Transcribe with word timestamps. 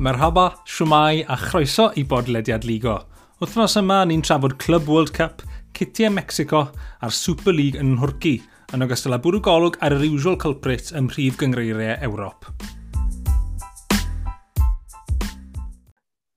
Merhaba, 0.00 0.56
siwmai 0.66 1.22
a 1.30 1.36
chroeso 1.38 1.92
i 1.94 2.02
bodlediad 2.02 2.64
Ligo. 2.66 2.96
Wythnos 3.38 3.76
yma 3.78 4.00
ni'n 4.02 4.24
trafod 4.26 4.56
Club 4.58 4.88
World 4.90 5.12
Cup, 5.14 5.44
Citiau 5.70 6.10
Mexico 6.10 6.64
a'r 6.98 7.14
Super 7.14 7.54
League 7.54 7.78
yn 7.78 7.92
Nhwrci, 7.94 8.32
yn 8.74 8.82
ogystal 8.82 9.14
â 9.14 9.20
bwrw 9.22 9.38
golwg 9.46 9.78
ar 9.78 9.94
yr 9.94 10.02
usual 10.08 10.34
culprit 10.42 10.90
ym 10.98 11.06
mhrif 11.06 11.38
gyngreiriau 11.38 11.94
Ewrop. 12.08 12.48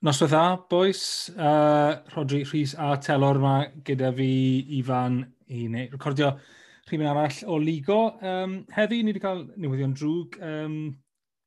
Noswaith 0.05 0.35
dda, 0.35 0.45
boys. 0.69 1.01
Uh, 1.33 1.97
Rodri 2.13 2.43
Rhys 2.45 2.75
a 2.77 2.93
Telor 3.01 3.41
yma 3.41 3.55
gyda 3.89 4.13
fi, 4.21 4.29
Ifan, 4.83 5.23
i 5.49 5.65
neu, 5.65 5.89
recordio 5.97 6.35
rhywun 6.91 7.09
arall 7.09 7.41
o 7.49 7.57
Ligo. 7.57 7.99
Um, 8.21 8.59
heddi, 8.77 9.01
ni 9.01 9.15
wedi 9.15 9.25
cael 9.25 9.47
newyddion 9.57 9.97
drwg. 9.97 10.37
Um, 10.45 10.79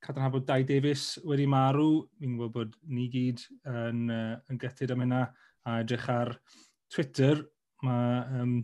cadarnhau 0.05 0.35
bod 0.35 0.49
Dai 0.49 0.63
Davies 0.67 1.19
wedi 1.29 1.47
marw. 1.51 2.05
Fi'n 2.21 2.37
gwybod 2.39 2.55
bod 2.55 2.77
ni 2.89 3.07
gyd 3.13 3.43
yn, 3.69 4.05
uh, 4.11 4.35
yn 4.51 4.61
gytid 4.61 4.93
am 4.95 5.05
hynna 5.05 5.23
a 5.67 5.79
edrych 5.83 6.09
ar 6.13 6.35
Twitter. 6.93 7.43
Mae 7.87 8.21
um, 8.41 8.55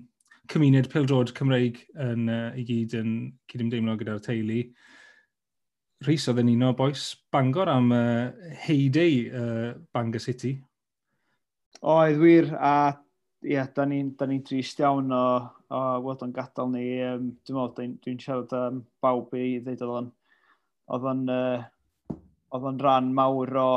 cymuned 0.52 0.90
pildrod 0.92 1.32
Cymreig 1.36 1.82
yn, 2.02 2.28
uh, 2.30 2.52
i 2.56 2.64
gyd 2.66 2.96
yn 3.00 3.16
cydymdeimlo 3.52 3.96
gyda'r 4.00 4.22
teulu. 4.24 4.62
Rhys 6.04 6.28
oedd 6.28 6.42
yn 6.42 6.52
un 6.52 6.68
o 6.68 6.74
boes 6.76 7.08
Bangor 7.32 7.70
am 7.72 7.92
uh, 7.94 8.30
heidei 8.66 9.26
uh, 9.30 9.74
Bangor 9.96 10.22
City. 10.22 10.56
Oedd 11.86 12.20
wir, 12.20 12.52
a 12.56 12.76
ie, 13.44 13.54
yeah, 13.54 13.68
da 13.76 13.84
ni'n 13.86 14.14
ni 14.28 14.40
drist 14.44 14.80
iawn 14.80 15.12
o, 15.12 15.24
o 15.70 15.80
weld 16.04 16.24
o'n 16.24 16.34
gadael 16.36 16.70
ni. 16.72 16.86
Um, 17.04 17.32
dwi'n 17.46 17.58
meddwl, 17.58 17.74
dwi'n 17.76 17.98
dwi 18.04 18.16
siarad 18.22 18.54
am 18.56 18.80
um, 18.80 18.86
bawb 19.04 19.34
i 19.36 19.58
ddeud 19.60 19.84
oedd 19.84 19.98
o'n 20.00 20.14
oedd 20.94 21.06
o'n 21.10 21.24
uh, 21.32 21.64
oedd 22.54 22.66
o'n 22.70 22.80
rhan 22.82 23.12
mawr 23.14 23.52
o, 23.60 23.70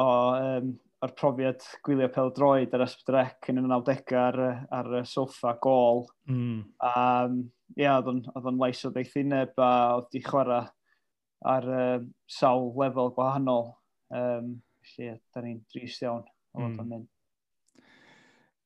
o 0.00 0.06
um, 0.38 0.72
o'r 1.04 1.12
profiad 1.18 1.64
gwylio 1.84 2.08
pel 2.12 2.32
droed 2.36 2.74
ar 2.76 2.84
ysbrec 2.86 3.50
yn 3.52 3.60
y 3.60 3.64
90 3.66 4.14
ar, 4.16 4.38
ar 4.72 4.90
y 5.00 5.02
soffa 5.08 5.54
gol. 5.62 6.04
Mm. 6.30 6.60
Um, 6.88 7.40
ia, 7.76 7.98
oedd 7.98 8.48
o'n 8.48 8.60
lais 8.60 8.80
o 8.86 8.92
ddeithineb 8.92 9.58
a 9.60 9.72
oedd 9.98 10.08
di 10.14 10.22
chwarae 10.24 10.62
ar 11.44 11.66
um, 11.78 12.06
sawl 12.30 12.70
lefel 12.80 13.12
gwahanol. 13.16 13.74
Um, 14.14 14.54
felly, 14.84 15.18
da 15.34 15.42
ni'n 15.44 15.60
drist 15.72 16.04
iawn 16.04 16.22
o 16.24 16.62
fod 16.62 16.70
mm. 16.70 16.94
mynd. 16.94 17.10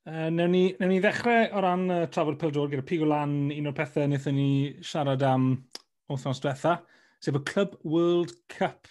Uh, 0.09 0.29
newn, 0.33 0.53
ni, 0.55 0.63
newn 0.79 0.95
ni 0.95 1.01
ddechrau 1.05 1.51
o 1.53 1.65
ran 1.65 1.89
uh, 1.91 2.05
trafod 2.13 2.39
peldor 2.41 2.71
gyda 2.71 2.87
pig 2.87 3.03
o 3.05 3.09
lan 3.11 3.51
un 3.53 3.69
o'r 3.69 3.77
pethau 3.77 4.07
wnaethon 4.07 4.39
ni 4.39 4.53
siarad 4.85 5.27
am 5.27 5.51
wythnos 6.09 6.41
diwetha. 6.45 6.79
Uh, 6.79 6.98
sef 7.23 7.39
y 7.39 7.45
Club 7.45 7.79
World 7.85 8.35
Cup. 8.49 8.89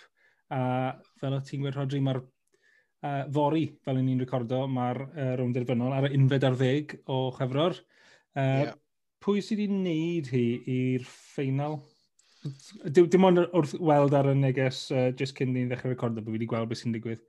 A 0.53 0.95
fel 1.20 1.36
o 1.36 1.42
ti'n 1.44 1.64
gweld, 1.64 1.75
Rodri, 1.75 2.00
mae'r 2.03 2.22
uh, 2.22 3.23
fori, 3.33 3.66
fel 3.83 4.00
ni'n 4.00 4.23
recordo, 4.23 4.64
mae'r 4.72 5.02
uh, 5.08 5.30
rownd 5.39 5.58
derfynol 5.58 5.95
ar 5.95 6.08
y 6.09 6.16
unfed 6.17 6.48
ar 6.48 6.58
ddeg 6.59 6.98
o 7.11 7.20
chefror. 7.36 7.78
Uh, 8.38 8.64
yeah. 8.67 8.73
Pwy 9.23 9.42
sydd 9.44 9.59
wedi 9.64 9.73
wneud 9.73 10.31
hi 10.31 10.45
i'r 10.72 11.08
ffeinal? 11.08 11.80
Dim, 12.94 13.25
ond 13.28 13.42
wrth 13.48 13.73
weld 13.83 14.14
ar 14.16 14.30
y 14.31 14.36
neges 14.38 14.86
uh, 14.95 15.09
just 15.17 15.36
cyn 15.36 15.52
ni'n 15.55 15.72
ddechrau 15.72 15.92
recordo 15.92 16.22
bod 16.22 16.30
fi 16.30 16.38
wedi 16.38 16.50
gweld 16.50 16.70
beth 16.72 16.83
sy'n 16.83 16.95
digwydd. 16.95 17.23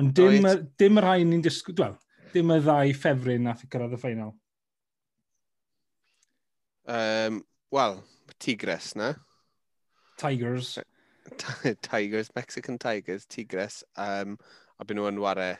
Ond 0.00 0.14
dim, 0.16 0.46
right. 0.46 0.64
dim 0.80 0.98
y 0.98 1.04
rhai 1.04 1.18
ni'n 1.26 1.44
disgwyl, 1.44 1.76
wel, 1.82 1.98
dim 2.34 2.54
y 2.54 2.58
ddau 2.64 2.94
ffefryn 2.96 3.46
nath 3.46 3.62
i 3.66 3.70
cyrraedd 3.70 3.94
y 3.94 4.00
ffeinal. 4.00 4.34
Um, 6.90 7.44
Wel, 7.70 8.00
tigres 8.42 8.96
na. 8.98 9.12
Tigers. 10.20 10.78
tigers, 11.82 12.30
Mexican 12.36 12.78
Tigers, 12.78 13.26
Tigres. 13.26 13.82
Um, 13.96 14.36
a 14.78 14.84
byd 14.84 14.98
nhw 14.98 15.10
yn 15.10 15.20
wario 15.22 15.54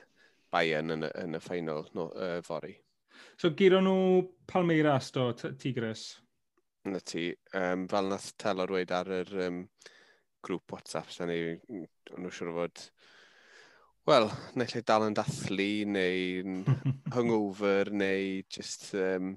Bayern 0.53 0.93
yn, 0.97 1.07
yn 1.07 1.39
y 1.39 1.41
ffeinal 1.43 1.87
no, 1.95 2.09
uh, 2.11 2.41
fori. 2.45 2.75
So 3.41 3.53
gyro 3.57 3.81
nhw 3.85 4.25
Palmeiras 4.51 5.13
do, 5.15 5.31
Tigres? 5.33 6.11
Na 6.91 7.01
ti. 7.05 7.31
Um, 7.55 7.87
fel 7.89 8.11
nath 8.11 8.33
Telo 8.41 8.67
dweud 8.69 8.93
ar 8.97 9.13
yr 9.21 9.33
um, 9.47 9.63
grŵp 10.45 10.75
WhatsApp, 10.75 11.13
sy'n 11.15 11.31
ni, 11.31 11.85
nhw 12.17 12.33
siwr 12.35 12.53
fod... 12.57 12.85
Wel, 14.09 14.27
neu 14.59 14.67
lle 14.67 14.81
dal 14.89 15.05
yn 15.07 15.15
dathlu, 15.15 15.71
neu 15.87 16.65
hungover, 17.17 17.93
neu 17.93 18.43
just... 18.49 18.91
Um, 18.97 19.37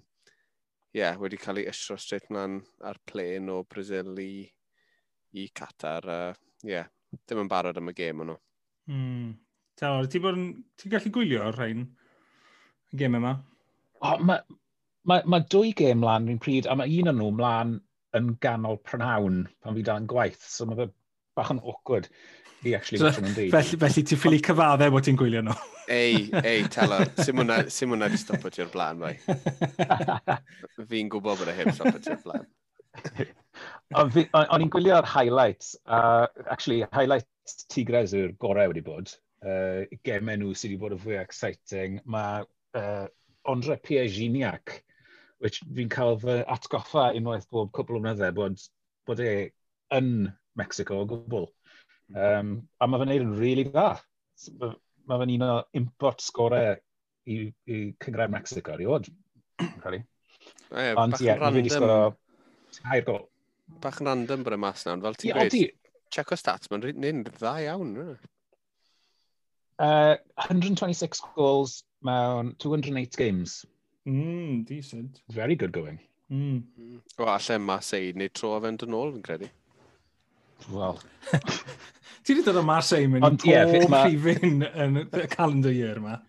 yeah, 0.96 1.18
wedi 1.20 1.40
cael 1.42 1.60
ei 1.62 1.70
ysro 1.72 1.98
straight 2.00 2.30
mlaen 2.32 2.62
ar 2.86 3.00
plen 3.10 3.52
o 3.52 3.64
Brazil 3.70 4.14
i 4.22 4.32
i 5.40 5.48
Qatar. 5.60 6.10
Uh, 6.10 6.68
yeah, 6.68 6.90
ddim 7.24 7.44
yn 7.46 7.52
barod 7.52 7.80
am 7.80 7.92
y 7.92 7.96
gêm 7.98 8.24
o'n 8.24 8.34
nhw. 8.34 8.40
Hmm. 8.92 9.32
Tawr, 9.80 10.06
Ti'n 10.12 10.36
ti 10.78 10.84
ti 10.84 10.92
gallu 10.92 11.12
gwylio 11.14 11.48
o'r 11.48 11.58
rhain 11.58 11.88
y 12.94 13.00
gêm 13.00 13.18
yma? 13.18 13.38
O, 14.04 14.12
oh, 14.12 14.20
mae 14.22 14.44
ma, 15.10 15.20
ma 15.26 15.40
dwy 15.52 15.74
gêm 15.78 16.04
mlaen 16.04 16.30
fi'n 16.30 16.42
pryd, 16.44 16.70
a 16.70 16.78
mae 16.78 17.00
un 17.00 17.12
o'n 17.12 17.20
nhw 17.20 17.32
mlaen 17.40 17.74
yn 18.18 18.34
ganol 18.44 18.80
prynhawn 18.86 19.44
pan 19.64 19.78
fi 19.78 19.86
dal 19.86 20.02
yn 20.04 20.10
gwaith, 20.12 20.44
so 20.46 20.68
mae 20.70 20.80
fe 20.80 20.90
bach 21.38 21.52
yn 21.54 21.62
awkward 21.64 22.10
i 22.64 22.76
actually 22.78 23.00
so, 23.02 23.10
watch 23.10 23.20
nhw'n 23.20 23.36
dweud. 23.36 23.54
Felly, 23.56 23.80
felly 23.82 24.04
ti'n 24.08 24.20
ffili 24.22 24.42
cyfaddau 24.46 24.94
bod 24.94 25.08
ti'n 25.08 25.20
gwylio 25.20 25.44
nhw? 25.44 25.56
ei, 25.92 26.28
ei, 26.44 26.68
tala, 26.72 27.02
sim 27.26 27.42
hwnna 27.42 28.12
di 28.12 28.20
stopo 28.22 28.52
ti'r 28.54 28.70
blaen, 28.74 29.02
fai. 29.04 29.18
Fi'n 30.92 31.12
gwybod 31.12 31.42
bod 31.42 31.52
e 31.52 31.58
heb 31.58 31.74
stopo 31.76 32.00
ti'r 32.00 32.22
blaen. 32.24 32.48
O'n 33.94 34.64
i'n 34.64 34.72
gwylio'r 34.74 35.06
highlights, 35.06 35.76
a 35.86 36.00
uh, 36.00 36.46
actually, 36.50 36.86
highlights 36.94 37.66
Tigres 37.70 38.14
yw'r 38.18 38.34
gorau 38.42 38.72
wedi 38.72 38.84
bod. 38.86 39.12
Uh, 39.44 39.84
gemau 40.08 40.40
nhw 40.40 40.54
sydd 40.56 40.74
wedi 40.74 40.82
bod 40.82 40.96
yn 40.96 41.04
fwy 41.04 41.20
exciting. 41.20 42.00
Mae 42.10 42.46
uh, 42.80 43.06
Andre 43.50 43.78
Pierre 43.84 44.10
Gignac, 44.10 44.80
which 45.44 45.60
fi'n 45.76 45.92
cael 45.92 46.16
fy 46.22 46.40
atgoffa 46.56 47.10
unwaith 47.18 47.50
bob 47.52 47.74
cwbl 47.76 48.00
o 48.00 48.02
mnyddau, 48.06 48.36
bod, 48.38 48.64
bod 49.10 49.22
e 49.22 49.34
yn 49.94 50.10
Mexico 50.60 51.02
o 51.02 51.10
gwbl. 51.10 51.50
Um, 52.14 52.56
a 52.80 52.88
mae 52.88 53.02
fe'n 53.02 53.12
neud 53.12 53.28
yn 53.28 53.38
really 53.42 53.68
dda. 53.68 53.90
Mae 54.62 55.22
fe'n 55.22 55.36
un 55.36 55.48
o 55.50 55.54
import 55.80 56.24
sgorau 56.24 56.74
i, 57.28 57.38
i 57.68 57.84
cyngrau 58.04 58.32
Mexico, 58.32 58.78
i. 58.80 58.90
Ond 58.90 59.12
ie, 61.20 61.28
yeah, 61.28 61.40
fi 61.40 61.60
wedi 61.60 61.72
sgoro 61.72 62.00
tair 62.80 63.06
gol. 63.08 63.26
Bach 63.84 64.00
yn 64.02 64.10
random 64.10 64.46
bod 64.46 64.58
y 64.58 64.60
mas 64.62 64.86
nawr, 64.88 65.02
fel 65.04 65.20
ti'n 65.20 65.38
gweud. 65.38 65.58
Check 66.14 66.32
o 66.34 66.38
stats, 66.38 66.70
mae'n 66.70 66.86
rhan 66.86 67.24
dda 67.28 67.54
iawn. 67.66 67.94
Uh, 69.82 70.16
126 70.46 71.24
goals 71.36 71.82
mewn 72.06 72.54
208 72.62 73.18
games. 73.18 73.64
Mm, 74.06 74.66
decent. 74.68 75.22
Very 75.30 75.56
good 75.56 75.72
going. 75.72 76.00
Mm. 76.30 76.64
mm. 76.78 77.00
O, 77.20 77.26
allai 77.26 77.58
Marseille, 77.58 78.14
neu 78.20 78.30
tro 78.30 78.54
a 78.58 78.62
fynd 78.64 78.86
yn 78.86 78.98
ôl, 78.98 79.14
fi'n 79.16 79.26
credu. 79.26 79.50
Wel. 80.74 81.00
Ti 82.24 82.36
wedi 82.36 82.46
dod 82.46 82.62
o 82.62 82.64
Marseille 82.64 83.10
mynd 83.12 83.28
Ond, 83.28 83.42
pob 83.42 83.52
yeah, 83.52 83.90
ma... 83.92 84.06
rhifin 84.06 84.64
yn 84.64 85.02
y 85.04 85.26
calendar 85.32 85.74
year 85.76 86.00
yma. 86.00 86.20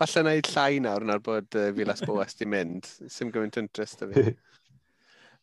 Falle 0.00 0.22
wneud 0.24 0.48
llai 0.50 0.80
nawr 0.82 1.04
na'r 1.06 1.20
bod 1.22 1.58
uh, 1.58 1.68
Filas 1.76 2.02
Boas 2.08 2.38
di 2.38 2.48
mynd. 2.50 2.88
Sim 3.12 3.30
gymaint 3.34 3.58
interest 3.60 4.02
o 4.02 4.10
fi. 4.12 4.30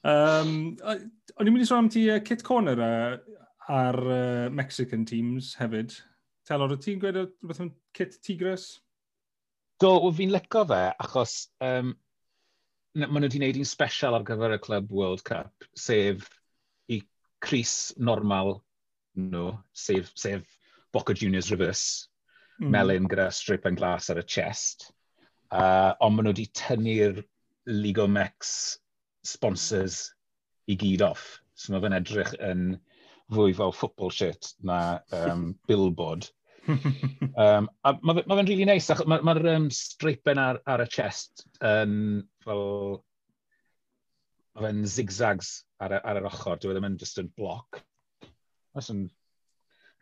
Um, 0.04 0.74
o'n 0.84 1.48
i'n 1.48 1.54
mynd 1.56 1.64
i 1.64 1.68
sôn 1.68 1.86
am 1.86 1.92
ti 1.92 2.10
uh, 2.12 2.20
Kit 2.28 2.44
Corner 2.44 2.80
uh, 2.84 3.38
ar 3.72 4.00
uh, 4.04 4.50
Mexican 4.52 5.06
teams 5.08 5.54
hefyd. 5.60 5.96
Telor, 6.48 6.76
o 6.76 6.80
ti'n 6.80 7.00
gweud 7.00 7.20
rhywbeth 7.22 7.62
am 7.64 7.72
Kit 7.96 8.18
Tigres? 8.26 8.82
Do, 9.80 9.96
fi'n 10.16 10.34
leco 10.34 10.66
fe, 10.68 10.82
achos 11.00 11.38
um, 11.64 11.94
maen 12.94 13.16
nhw 13.16 13.30
wedi 13.30 13.40
gwneud 13.40 13.62
un 13.62 13.70
special 13.70 14.20
ar 14.20 14.28
gyfer 14.28 14.58
y 14.58 14.60
Club 14.64 14.92
World 14.92 15.24
Cup, 15.28 15.68
sef 15.74 16.28
i 16.92 17.00
Cris 17.44 17.94
normal 17.98 18.58
nhw, 19.16 19.30
no, 19.32 19.48
sef, 19.72 20.12
sef 20.20 20.44
Boca 20.94 21.16
Juniors 21.16 21.50
reverse, 21.54 22.10
mm. 22.60 22.70
melyn 22.76 23.08
gyda 23.10 23.32
strip 23.34 23.66
and 23.70 23.80
glass 23.80 24.12
ar 24.12 24.20
y 24.20 24.28
chest. 24.28 24.92
Uh, 25.54 25.94
ond 26.04 26.18
maen 26.18 26.28
nhw 26.28 26.36
wedi 26.36 26.50
tynnu'r 26.60 27.24
Ligo 27.72 28.10
Mex 28.12 28.82
sponsors 29.28 30.06
i 30.68 30.78
gyd 30.80 31.04
off. 31.06 31.40
So 31.56 31.74
mae 31.74 31.84
fe'n 31.84 31.98
edrych 31.98 32.34
yn 32.44 32.74
fwy 33.34 33.56
fel 33.58 33.74
football 33.76 34.12
shit 34.14 34.54
na 34.64 35.00
um, 35.16 35.54
billboard. 35.70 36.30
um, 36.68 37.68
a 37.84 37.96
mae 38.00 38.20
fe'n 38.20 38.30
ma 38.30 38.38
rili 38.40 38.54
really 38.54 38.68
neis, 38.70 38.88
nice, 38.88 39.08
mae'r 39.08 39.26
ma, 39.26 39.34
ma 39.36 39.56
um, 39.56 39.72
streipen 39.74 40.40
ar, 40.40 40.62
ar 40.68 40.86
y 40.86 40.92
chest 40.92 41.48
yn 41.62 41.98
um, 41.98 42.22
fel... 42.46 42.64
Mae 44.54 44.68
fe'n 44.68 44.84
zigzags 44.86 45.64
ar, 45.82 45.98
ar 46.06 46.20
yr 46.20 46.30
ochr, 46.30 46.60
dwi 46.62 46.70
e 46.70 46.76
ddim 46.76 46.92
yn 46.92 47.00
just 47.02 47.18
yn 47.18 47.32
bloc. 47.34 47.80
That's 48.76 48.92
an 48.94 49.08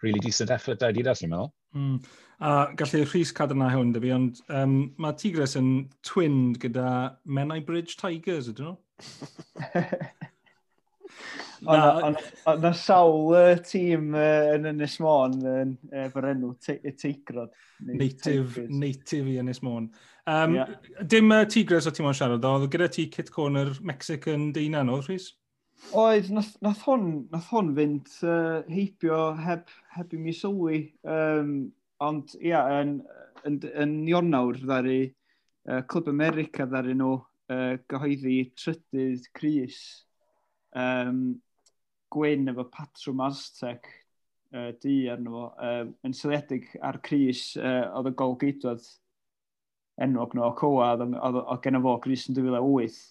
really 0.02 0.20
decent 0.20 0.52
effort 0.52 0.82
da 0.82 0.90
Adidas, 0.92 1.22
ni'n 1.22 1.32
meddwl. 1.32 1.52
Mm. 1.78 1.98
A 2.42 2.52
gallu 2.76 3.04
rhys 3.06 3.32
cadw 3.38 3.56
hwn, 3.56 3.94
dy 3.96 4.02
fi, 4.04 4.12
ond 4.16 4.42
um, 4.50 4.76
mae 5.02 5.16
Tigres 5.18 5.56
yn 5.60 5.70
twinned 6.08 6.60
gyda 6.64 6.88
Menai 7.24 7.62
Bridge 7.66 7.96
Tigers, 8.02 8.50
ydyn 8.52 8.72
nhw? 8.72 8.76
Ond 11.62 12.62
na 12.63 12.71
sawl 12.74 13.36
tîm 13.65 14.15
uh, 14.18 14.53
yn 14.56 14.65
Ynys 14.71 14.95
Môn 15.03 15.36
yn 15.45 15.75
efo'r 15.92 16.25
fyr 16.25 16.30
enw 16.31 16.56
Teigrod. 16.98 17.51
Native, 17.86 18.65
native 18.69 19.30
i 19.30 19.38
Ynys 19.42 19.62
Môn. 19.65 19.92
Um, 20.25 20.56
yeah. 20.56 20.74
Dim 21.06 21.31
uh, 21.33 21.44
Tigres 21.50 21.88
o 21.89 21.94
ti'n 21.94 22.06
mwyn 22.07 22.18
siarad, 22.18 22.45
oedd 22.45 22.69
gyda 22.74 22.89
ti 22.94 23.07
Kit 23.13 23.31
Corner 23.33 23.71
Mexican 23.86 24.50
deunan 24.56 24.89
oedd, 24.94 25.09
Rhys? 25.09 25.31
Oedd, 25.98 26.30
nath, 26.33 26.53
nath, 26.65 26.83
hwn, 26.86 27.07
nath 27.33 27.50
hwn 27.53 27.71
fynd 27.77 28.12
uh, 28.25 28.62
heibio 28.69 29.31
heb, 29.42 29.69
heb 29.95 30.13
i 30.13 30.21
mi 30.21 30.33
sylwi. 30.38 30.83
Um, 31.06 31.71
ond, 32.01 32.36
ia, 32.42 32.62
yn, 32.81 33.00
yn, 33.45 33.57
yn, 33.62 33.74
yn 33.86 33.98
Ionawr 34.09 34.62
ddari 34.62 35.01
uh, 35.09 35.81
Clwb 35.89 36.09
America 36.13 36.69
ddari 36.69 36.98
nhw 36.98 37.19
uh, 37.51 37.75
gyhoeddi 37.92 38.38
trydydd 38.57 39.27
Cris 39.38 39.81
um, 40.75 41.42
gwyn 42.12 42.51
efo 42.51 42.65
patrwm 42.71 43.24
Aztec 43.27 43.88
uh, 44.56 44.71
di 44.81 45.06
arno 45.12 45.36
fo, 45.36 45.45
uh, 45.59 45.86
yn 46.07 46.15
syliedig 46.15 46.69
ar 46.83 47.00
Cris 47.06 47.51
uh, 47.59 47.92
oedd 47.98 48.12
y 48.12 48.15
gol 48.19 48.38
geidwad 48.42 48.86
enwog 50.01 50.36
nhw 50.36 50.48
o 50.48 50.53
Coa, 50.57 50.94
oedd 50.98 51.63
gen 51.65 51.81
fo 51.83 51.98
Cris 52.03 52.27
yn 52.30 52.38
2008. 52.38 53.01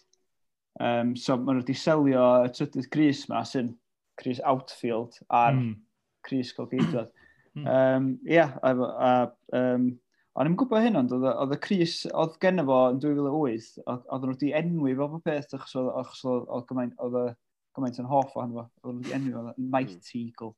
Um, 0.81 1.15
so 1.19 1.37
maen 1.37 1.59
nhw 1.59 1.65
wedi 1.65 1.77
selio 1.77 2.27
y 2.47 2.51
trydydd 2.57 2.91
Cris 2.95 3.25
ma, 3.31 3.45
sy'n 3.47 3.73
Cris 4.21 4.41
Outfield 4.47 5.19
ar 5.29 5.57
mm. 5.57 5.75
Cris 6.27 6.53
golgeidwad. 6.57 7.11
Ie, 7.11 7.63
mm. 7.63 7.67
um, 7.67 8.11
yeah, 8.29 8.57
a, 8.63 8.73
a, 9.09 9.13
um, 9.59 9.91
Ond 10.39 10.47
i'n 10.47 10.57
gwybod 10.59 10.85
hyn, 10.85 10.99
ond 11.01 11.13
oedd 11.17 11.55
y 11.57 11.59
Cris, 11.63 11.95
oedd 12.15 12.37
genna 12.43 12.63
fo 12.67 12.79
yn 12.93 13.01
2008, 13.03 13.71
oedd 13.91 14.25
nhw 14.25 14.35
wedi 14.35 14.53
enwi 14.61 14.93
fel 14.95 15.11
bod 15.11 15.25
peth, 15.27 15.55
achos 15.57 15.75
oedd, 15.81 16.45
oedd, 16.47 16.67
gymaint, 16.69 16.95
oedd 17.03 17.17
y 17.19 17.25
gymaint 17.77 17.99
yn 17.99 18.11
hoff 18.11 18.37
o'n 18.39 18.55
fo, 18.55 18.67
oedd 18.85 18.93
nhw 18.93 19.01
wedi 19.01 19.17
enwi 19.17 19.33
fel 19.35 19.49
Night 19.59 19.97
hmm. 19.97 20.21
Eagle. 20.21 20.53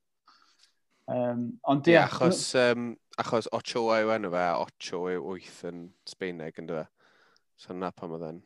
Um, 1.13 1.47
ond 1.67 1.89
yeah, 1.89 2.05
achos, 2.05 2.45
um, 2.55 2.93
achos 3.19 3.49
Ochoa 3.51 3.97
yw 4.03 4.13
enw 4.13 4.31
fe, 4.35 4.45
Ocho 4.61 5.01
yw 5.11 5.33
8 5.33 5.65
yn 5.71 5.81
Sbeineg 6.07 6.61
yn 6.61 6.69
dweud. 6.69 6.91
So 7.59 7.73
na 7.75 7.89
pam 7.95 8.13
oedd 8.15 8.27
e'n 8.29 8.39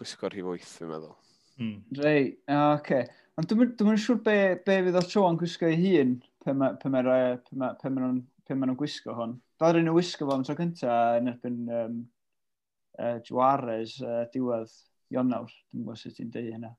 gwisgo'r 0.00 0.34
hif 0.36 0.48
8, 0.56 0.72
fi'n 0.80 0.90
meddwl. 0.90 1.14
Mm. 1.60 1.76
Rei, 2.00 2.24
oce. 2.48 2.64
Okay. 2.80 3.06
Ond 3.36 3.52
dwi'n 3.52 3.76
dwi 3.76 3.98
siŵr 4.00 4.20
be, 4.24 4.36
be 4.64 4.80
fydd 4.86 4.98
Ochoa'n 5.02 5.38
gwisgo 5.40 5.68
ei 5.68 5.76
hun, 5.76 6.16
pe 6.46 6.54
mae 8.54 8.70
nhw'n 8.70 8.78
gwisgo 8.78 9.14
hwn. 9.16 9.36
Fel 9.60 9.74
rydyn 9.74 9.88
nhw'n 9.88 9.98
gwisgo 9.98 10.28
fo 10.28 10.36
am 10.36 10.44
tro 10.46 10.56
cynta 10.58 10.96
yn 11.18 11.32
erbyn 11.32 11.62
um, 11.80 12.00
uh, 13.02 13.16
Juarez 13.26 13.96
uh, 14.04 14.24
diwedd 14.32 14.74
Ionawr. 15.14 15.52
Dwi'n 15.70 15.84
gwybod 15.84 16.00
sut 16.00 16.16
ti'n 16.18 16.32
deud 16.34 16.52
hynna. 16.52 16.72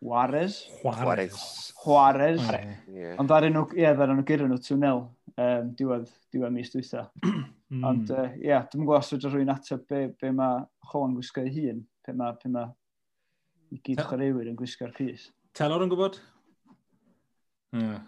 Juarez? 0.00 0.62
Juarez. 0.82 1.36
Juarez. 1.82 2.40
Yeah. 2.88 3.18
Ond 3.20 3.28
ddaren 3.28 3.52
nhw, 3.52 3.66
ie, 3.76 3.82
yeah, 3.84 3.96
ddaren 3.96 4.16
nhw 4.16 4.24
gyda 4.28 4.46
nhw 4.48 4.60
2-0 4.64 4.92
um, 4.96 5.72
diwedd, 5.76 6.06
diwedd 6.32 6.54
mis 6.54 6.72
dwytha. 6.72 7.04
mm. 7.26 7.82
Ond, 7.84 8.12
ie, 8.12 8.16
uh, 8.16 8.38
yeah, 8.40 8.64
dwi'n 8.72 8.86
gwybod 8.86 9.02
os 9.02 9.12
ydych 9.16 9.34
rwy'n 9.34 9.52
ateb 9.52 9.84
be, 9.90 10.06
be 10.20 10.32
mae 10.36 10.62
Chwan 10.88 11.18
gwisgo 11.18 11.44
ei 11.44 11.52
hun, 11.58 11.82
pe 12.06 12.16
mae, 12.16 12.36
pe 12.40 12.52
mae 12.52 12.72
i 13.70 13.82
gyd 13.84 14.00
chwaraewyr 14.00 14.48
yn 14.50 14.56
gwisgo'r 14.58 14.94
pys. 14.96 15.28
Telor 15.56 15.84
yn 15.84 15.92
gwybod? 15.92 16.16
Yeah. 17.76 18.00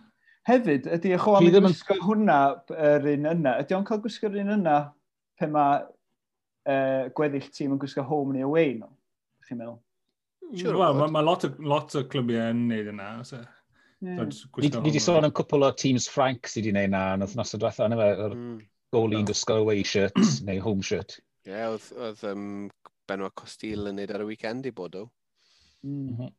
Hefyd, 0.48 0.88
ydy 0.96 1.12
eich 1.14 1.28
o 1.30 1.36
ddim 1.38 1.68
yn 1.68 1.70
gwisgo 1.70 1.96
hwnna, 2.02 2.38
yr 2.74 3.08
un 3.12 3.28
yna, 3.30 3.54
ydy 3.62 3.76
o'n 3.76 3.86
cael 3.86 4.00
gwisgo'r 4.02 4.40
un 4.42 4.56
yna 4.56 4.76
pe 5.38 5.46
mae 5.50 5.84
uh, 6.66 7.10
gweddill 7.14 7.46
tîm 7.54 7.76
yn 7.76 7.80
gwisgo 7.82 8.02
home 8.08 8.34
neu 8.34 8.48
away 8.48 8.72
nhw, 8.74 8.88
no? 8.88 8.96
chi'n 9.46 9.60
meddwl? 9.60 9.78
Sure, 10.58 10.76
Wel, 10.80 10.98
mae 10.98 11.14
ma 11.14 11.22
lot, 11.24 11.46
o, 11.46 11.52
lot 11.64 11.94
o 11.96 12.02
clybiau 12.10 12.50
yn 12.52 12.66
neud 12.68 12.90
yna. 12.92 13.08
So. 13.24 13.38
Yeah. 14.02 14.26
Ni 14.58 14.72
wedi 14.82 15.00
sôn 15.00 15.24
am 15.24 15.32
cwpl 15.38 15.68
o 15.68 15.70
teams 15.78 16.08
Frank 16.10 16.50
sydd 16.50 16.66
wedi 16.66 16.74
gwneud 16.74 16.92
na 16.92 17.04
yn 17.14 17.24
wythnos 17.24 17.54
o 17.54 17.62
diwethaf, 17.62 17.86
yna 17.86 18.00
fe, 18.00 18.10
yr 18.26 18.36
mm. 18.36 18.60
goli'n 18.96 19.22
no. 19.22 19.30
gwisgo 19.30 19.60
away 19.62 19.86
shirt 19.86 20.18
neu 20.48 20.58
home 20.64 20.82
shirt. 20.84 21.20
Ie, 21.46 21.54
yeah, 21.54 21.70
oedd, 21.70 21.86
oedd 22.02 22.26
um, 22.32 22.46
Benoit 23.08 23.34
Costil 23.38 23.88
yn 23.90 23.98
neud 24.00 24.12
ar 24.14 24.26
y 24.26 24.28
weekend 24.34 24.66
i 24.66 24.74
bod 24.74 24.98
o. 24.98 25.06
Mm 25.86 26.16
-hmm. 26.16 26.34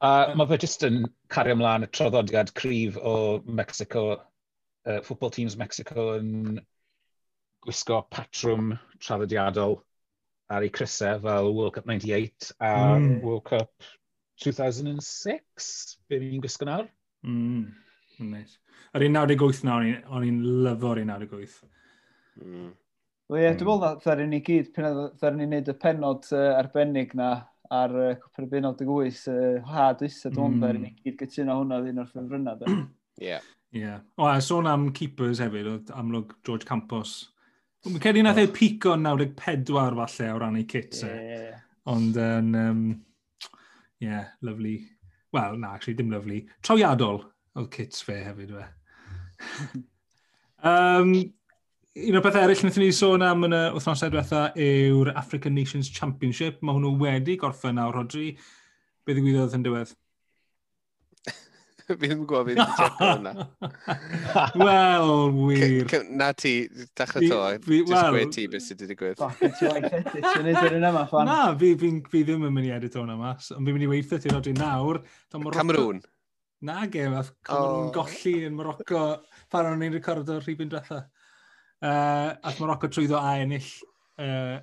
A 0.00 0.32
mae 0.32 0.48
fe 0.48 0.58
jyst 0.62 0.84
yn 0.88 1.02
cario 1.32 1.54
ymlaen 1.58 1.84
y 1.84 1.90
troddodiad 1.92 2.54
cryf 2.56 2.96
o 2.96 3.14
Mexico, 3.44 4.04
uh, 4.88 5.00
football 5.04 5.32
teams 5.34 5.58
Mexico 5.60 6.14
yn 6.16 6.60
gwisgo 7.60 8.00
patrwm 8.08 8.72
traddodiadol 8.98 9.76
ar 10.50 10.64
ei 10.64 10.72
crysau 10.72 11.20
fel 11.22 11.52
World 11.54 11.76
Cup 11.76 11.86
98 11.90 12.52
a 12.58 12.72
mm. 12.96 13.20
World 13.22 13.44
Cup 13.44 13.70
2006, 14.40 15.98
be 16.08 16.18
mi'n 16.22 16.40
gwisgo 16.40 16.66
nawr. 16.66 16.88
Mm. 17.26 17.68
Nice. 18.24 18.56
Ar 18.96 19.04
un 19.04 19.14
98 19.14 19.64
nawr, 19.68 19.90
o'n 20.08 20.26
i'n 20.26 20.40
lyfo'r 20.64 21.02
un 21.02 21.12
98. 21.12 21.60
Mm. 22.40 22.70
Wel 23.30 23.44
ie, 23.44 23.52
dwi'n 23.52 23.52
mm. 23.52 23.68
meddwl 23.68 23.84
na 23.84 23.92
ddarin 24.00 24.32
ni 24.32 24.40
gyd, 24.46 24.72
pan 24.74 24.88
ddarin 25.20 25.42
ni'n 25.42 25.52
neud 25.58 25.70
y 25.70 25.76
penod 25.84 26.32
uh, 26.32 26.46
arbennig 26.56 27.12
na 27.20 27.34
ar 27.70 27.94
uh, 27.94 28.12
Cwpr 28.18 28.46
y 28.46 28.50
Byn 28.50 28.66
98, 28.66 29.20
uh, 29.30 29.58
ha, 29.70 29.90
dwysa, 29.98 30.30
dwi'n 30.34 30.58
mm. 30.58 30.78
ni 30.82 30.92
gyd 31.04 31.18
gytuno 31.20 31.60
hwnna 31.60 31.80
ddyn 31.84 32.02
o'r 32.02 32.08
ffefrynnau. 32.10 32.78
Ie. 33.22 33.40
Ie. 33.78 33.92
O, 34.18 34.26
a 34.26 34.40
sôn 34.42 34.68
am 34.70 34.88
keepers 34.96 35.42
hefyd, 35.42 35.68
oedd 35.70 35.92
amlwg 35.94 36.34
George 36.46 36.66
Campos. 36.68 37.18
Dwi'n 37.84 38.00
credu 38.02 38.24
nath 38.26 38.40
ei 38.42 38.50
pico 38.52 38.96
94 38.98 39.94
falle 40.02 40.32
o 40.34 40.40
ran 40.42 40.58
ei 40.58 40.66
kit. 40.68 40.98
Yeah. 41.06 41.60
Ond, 41.88 42.18
um, 42.20 42.54
um, 42.58 42.82
yeah, 44.02 44.32
lovely. 44.42 44.80
Wel, 45.32 45.56
na, 45.62 45.76
actually, 45.76 45.94
dim 45.96 46.10
lovely. 46.10 46.42
Trawiadol 46.66 47.22
oedd 47.58 47.70
kits 47.74 48.02
fe 48.06 48.18
hefyd, 48.26 48.52
fe. 48.58 48.66
um, 50.70 51.14
un 52.08 52.18
o'r 52.18 52.24
pethau 52.24 52.44
eraill 52.46 52.62
wnaethon 52.62 52.84
ni 52.84 52.92
sôn 52.96 53.24
am 53.26 53.46
yn 53.48 53.56
y 53.56 53.62
wythnosau 53.74 54.12
diwetha 54.12 54.44
yw'r 54.66 55.12
African 55.18 55.56
Nations 55.56 55.90
Championship. 55.92 56.60
Mae 56.64 56.76
hwnnw 56.76 56.94
wedi 57.00 57.36
gorffen 57.40 57.76
nawr, 57.80 57.96
Rodri. 57.96 58.30
Be 59.04 59.16
ddigwyddodd 59.16 59.58
yn 59.58 59.66
diwedd? 59.66 59.96
fi 61.90 62.06
ddim 62.06 62.20
yn 62.22 62.26
gwybod 62.30 62.46
beth 62.46 62.60
i 62.60 62.88
hwnna. 63.00 63.32
Wel, 64.60 65.12
wir. 65.34 65.94
Na 66.20 66.30
ti, 66.38 66.54
dachau 66.98 67.24
to, 67.24 67.40
disgwyr 67.66 68.30
ti 68.34 68.46
beth 68.50 68.66
sydd 68.66 68.84
wedi 68.84 68.94
digwydd. 68.94 69.18
Na, 71.26 71.40
fi, 71.58 71.72
fi, 71.80 71.92
fi 72.12 72.24
ddim 72.26 72.46
yn 72.46 72.54
mynd 72.54 72.70
i 72.70 72.74
edrych 72.76 72.94
hwnna 72.98 73.18
mas, 73.18 73.50
ond 73.56 73.66
fi'n 73.66 73.76
mynd 73.76 73.88
i 73.88 73.90
weithio 73.90 74.20
ti 74.22 74.32
rodri 74.32 74.54
nawr. 74.58 75.02
Cameroon. 75.50 76.02
Na, 76.66 76.84
ge, 76.92 77.08
Camerwn 77.48 77.88
oh. 77.88 77.94
golli 77.94 78.36
yn 78.46 78.54
Morocco 78.58 79.04
pan 79.50 79.72
o'n 79.72 79.86
i'n 79.86 79.96
recordo 79.96 80.38
rhywun 80.42 80.70
diwetha. 80.70 81.06
Uh, 81.80 82.34
ac 82.44 82.58
Morocco 82.60 82.90
trwyddo 82.92 83.16
a 83.16 83.38
ennill 83.40 83.68
uh, 84.20 84.58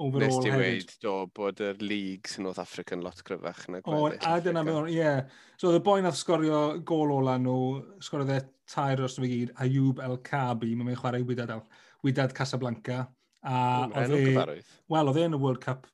overall 0.00 0.38
Nes 0.40 0.44
ti 0.44 0.52
weid, 0.56 0.92
do, 1.02 1.12
bod 1.36 1.60
yr 1.62 1.80
league 1.84 2.30
sy'n 2.30 2.46
North 2.46 2.60
Africa 2.62 2.96
yn 2.96 3.04
lot 3.04 3.20
gryfach 3.26 3.66
na 3.68 3.82
gweddill. 3.84 4.16
O, 4.16 4.30
a 4.30 4.40
dyna 4.42 4.62
mewn, 4.66 4.88
ie. 4.88 4.96
Yeah. 4.96 5.20
So, 5.58 5.68
oedd 5.68 5.78
y 5.78 5.84
boi'n 5.86 6.06
nath 6.06 6.18
sgorio 6.18 6.62
gol 6.86 7.12
ola 7.14 7.36
nhw, 7.40 7.58
sgorio 8.02 8.26
dde 8.30 8.40
tair 8.70 8.98
dros 8.98 9.18
y 9.20 9.30
gyd, 9.30 9.52
Ayub 9.62 10.00
El 10.04 10.16
Kabi, 10.26 10.72
mae 10.74 10.88
mae'n 10.88 11.00
chwarae 11.02 11.26
wydad, 11.28 11.52
wydad 12.06 12.34
Casablanca. 12.36 13.04
A 13.44 13.58
oedd 13.92 14.16
e... 14.16 14.24
Wel, 14.90 15.12
oedd 15.12 15.20
e 15.20 15.28
yn 15.28 15.36
y 15.36 15.40
World 15.44 15.62
Cup 15.62 15.86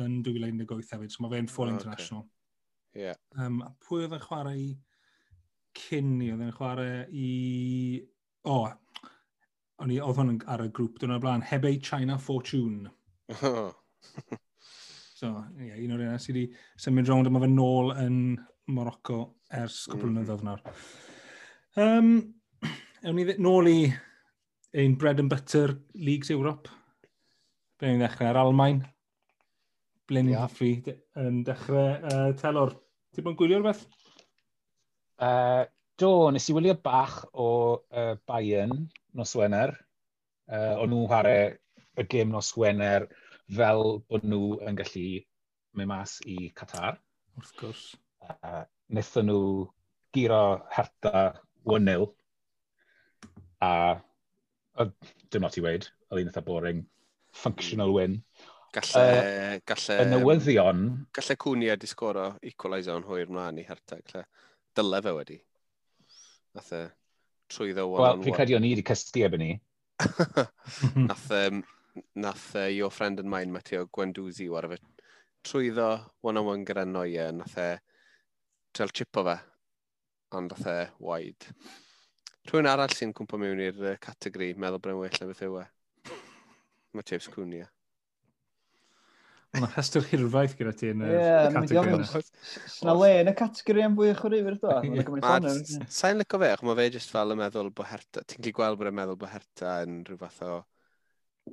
yn 0.00 0.20
2018 0.24 0.94
hefyd, 0.94 1.12
so 1.12 1.24
mae 1.24 1.38
fe'n 1.38 1.50
full 1.50 1.70
oh, 1.70 1.74
international. 1.74 2.26
Okay. 2.92 3.08
Yeah. 3.08 3.18
Um, 3.40 3.62
pwy 3.86 4.04
oedd 4.04 4.16
e'n 4.18 4.24
chwarae 4.26 4.60
i 4.60 4.70
cyn 5.80 6.18
ni? 6.18 6.30
oedd 6.34 6.44
e'n 6.44 6.56
chwarae 6.56 7.04
i... 7.08 7.32
O, 8.42 8.60
oh, 8.60 8.70
o'n 9.82 9.92
i 9.92 9.98
ofon 10.02 10.36
ar 10.50 10.62
y 10.64 10.70
grŵp 10.74 11.02
dyna 11.02 11.18
blaen, 11.22 11.42
Hebei 11.42 11.80
China 11.82 12.18
Fortune. 12.18 12.90
Oh. 13.42 13.70
So, 15.22 15.28
ie, 15.54 15.68
yeah, 15.68 15.76
un 15.78 15.92
o'r 15.94 16.00
un 16.02 16.16
sydd 16.18 16.34
wedi 16.34 16.56
symud 16.82 17.06
rownd 17.06 17.28
yma 17.30 17.38
fe 17.44 17.46
nôl 17.46 17.92
yn 17.94 18.14
Morocco 18.74 19.18
ers 19.54 19.84
cwpl 19.86 20.08
mm. 20.08 20.16
Mm-hmm. 20.16 20.32
ynydd 20.32 20.40
nawr. 20.48 20.64
Um, 21.78 22.08
ewn 23.06 23.20
ni 23.20 23.36
nôl 23.38 23.70
i 23.70 23.76
ein 24.82 24.96
bread 24.98 25.22
and 25.22 25.30
butter 25.30 25.76
Leagues 25.94 26.32
Europe. 26.34 26.72
Ble 27.78 27.92
ni'n 27.92 28.02
dechrau 28.02 28.32
ar 28.32 28.40
Almain. 28.40 28.80
Ble 30.10 30.24
ni'n 30.24 30.34
yeah. 30.34 30.42
hoffi 30.42 30.72
yn 31.22 31.44
dechrau 31.46 32.02
uh, 32.02 32.32
telor. 32.42 32.74
Ti'n 33.14 33.28
bod 33.28 33.36
yn 33.36 33.38
gwylio 33.44 33.60
rhywbeth? 33.60 33.86
Uh, 35.22 35.62
do, 36.02 36.12
nes 36.34 36.50
i 36.50 36.58
wylio 36.58 36.74
bach 36.82 37.20
o 37.30 37.48
uh, 37.78 38.16
Bayern 38.26 38.88
nos 39.18 39.34
Wener. 39.38 39.74
Uh, 40.50 40.78
o'n 40.82 40.90
nhw'n 40.92 41.08
chwarae 41.10 41.44
y 42.00 42.06
gêm 42.10 42.32
nos 42.32 42.52
Wener 42.58 43.06
fel 43.52 44.02
bod 44.08 44.24
nhw 44.26 44.58
yn 44.68 44.78
gallu 44.78 45.06
mynd 45.78 45.90
mas 45.90 46.18
i 46.28 46.50
Qatar. 46.56 46.98
Wrth 47.38 47.54
gwrs. 47.60 47.84
Uh, 48.22 48.64
Nethon 48.92 49.28
nhw 49.30 49.44
giro 50.12 50.42
herta 50.72 51.28
1-0 51.64 52.10
a 53.62 53.72
dim 55.30 55.44
not 55.44 55.56
i 55.56 55.62
weid, 55.64 55.86
oedd 56.10 56.24
un 56.24 56.30
eitha 56.30 56.42
boring, 56.44 56.82
functional 57.32 57.92
mm. 57.92 57.96
win. 57.96 58.16
Galle, 58.72 59.02
uh, 59.04 59.56
galle, 59.68 59.98
y 60.00 60.08
newyddion... 60.08 60.84
Galle 61.12 61.36
Cwnia 61.44 61.76
disgoro 61.80 62.30
equaliser 62.48 62.96
o'n 62.96 63.06
hwyr 63.08 63.28
mlaen 63.32 63.60
i 63.60 63.66
herta, 63.68 64.00
galle 64.00 64.24
dyle 64.76 65.02
fe 65.04 65.14
wedi. 65.18 65.38
Nath 66.56 66.72
e, 66.76 66.82
trwy 67.52 67.76
ddo. 67.76 67.86
Wel, 67.92 68.24
fi'n 68.24 68.36
credu 68.36 68.56
o'n 68.56 68.66
i 68.66 68.72
wedi 68.74 68.84
cysti 68.88 69.24
ebyn 69.26 69.44
ni. 69.44 69.52
nath, 71.08 71.28
um, 71.36 71.62
nath 72.18 72.48
uh, 72.56 72.66
your 72.72 72.90
friend 72.90 73.20
and 73.20 73.30
mine, 73.30 73.52
Matteo 73.52 73.86
Gwendwzi, 73.86 74.48
war 74.50 74.66
efo 74.68 74.78
trwy 75.46 75.72
ddo 75.74 75.88
one-on-one 76.22 76.66
gyda 76.66 76.86
Noia, 76.88 77.28
nath 77.34 77.58
e 77.60 77.68
trel 78.72 78.94
chipo 78.94 79.24
fe, 79.26 79.36
ond 80.38 80.54
nath 80.54 80.68
e 80.70 80.78
waid. 81.08 81.48
Rhywun 82.48 82.70
arall 82.70 82.94
sy'n 82.96 83.14
cwmpa 83.14 83.38
mewn 83.38 83.62
i'r 83.68 83.84
uh, 83.92 83.98
categori 84.02 84.54
meddwl 84.58 84.82
brynwyll 84.82 85.20
na 85.20 85.30
beth 85.30 85.44
yw 85.46 85.60
e. 85.62 85.68
Mae 86.92 87.06
James 87.08 87.28
Cwnia. 87.32 87.68
Mae'n 89.52 89.68
rhestr 89.68 90.04
hirfaith 90.08 90.54
gyda 90.56 90.72
ti 90.72 90.88
yn 90.94 91.02
y 91.04 91.08
categori 91.52 91.90
yna. 91.98 92.20
Sna 92.72 92.92
le 92.96 93.10
yn 93.20 93.28
y 93.28 93.34
categori 93.36 93.82
am 93.84 93.96
fwy 93.98 94.12
o 94.14 94.14
chwrwyfyr 94.16 94.54
do? 94.62 94.76
Sa'n 95.98 96.22
licio 96.22 96.40
fe, 96.40 96.52
mae 96.64 96.78
fe 96.78 96.86
jyst 96.94 97.12
fel 97.12 97.34
y 97.34 97.36
meddwl 97.36 97.68
bod 97.76 97.90
herta, 97.90 98.22
ti'n 98.24 98.40
gallu 98.40 98.56
gweld 98.56 98.80
bod 98.80 98.88
y 98.88 98.94
meddwl 98.96 99.18
bod 99.20 99.32
herta 99.34 99.74
yn 99.84 99.98
rhyw 100.08 100.20
fath 100.22 100.40
o 100.48 100.54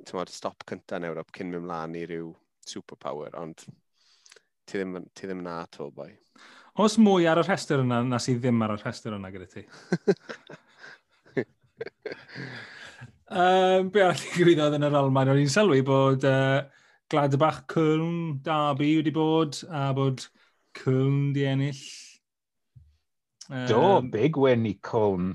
tymod, 0.08 0.32
stop 0.32 0.64
cynta 0.70 0.96
yn 0.96 1.10
Ewrop 1.10 1.28
cyn 1.36 1.52
mynd 1.52 1.66
mlaen 1.66 1.98
i 2.00 2.06
ryw 2.08 2.32
superpower, 2.70 3.36
ond 3.36 3.66
ti 3.68 4.80
ddim, 4.80 4.96
ti 5.12 5.28
ddim 5.28 5.44
na 5.44 5.60
to 5.68 5.90
boi. 5.92 6.08
Oes 6.80 6.96
mwy 7.02 7.28
ar 7.28 7.42
y 7.42 7.44
rhestr 7.44 7.84
yna 7.84 8.00
na 8.06 8.18
sydd 8.22 8.40
ddim 8.40 8.64
ar 8.64 8.78
y 8.78 8.80
rhestr 8.80 9.12
yna 9.18 9.28
gyda 9.34 9.48
ti? 9.52 9.66
um, 13.28 13.92
be 13.92 14.08
arall 14.08 14.24
i 14.24 14.34
gwyddoedd 14.38 14.80
yn 14.80 14.88
yr 14.88 15.00
Almain, 15.04 15.34
o'n 15.34 15.44
i'n 15.44 15.52
sylwi 15.52 15.84
bod 15.84 16.24
uh, 16.24 16.62
Gladbach 17.10 17.66
Cwln, 17.66 18.40
Darby 18.42 18.92
wedi 19.00 19.10
bod, 19.10 19.56
a 19.66 19.90
bod 19.92 20.22
Cwln 20.78 21.32
di 21.34 21.42
ennill. 21.42 21.80
Um, 23.50 23.66
Do, 23.66 23.80
big 24.12 24.36
win 24.38 24.68
i 24.70 24.76
Cwln. 24.78 25.32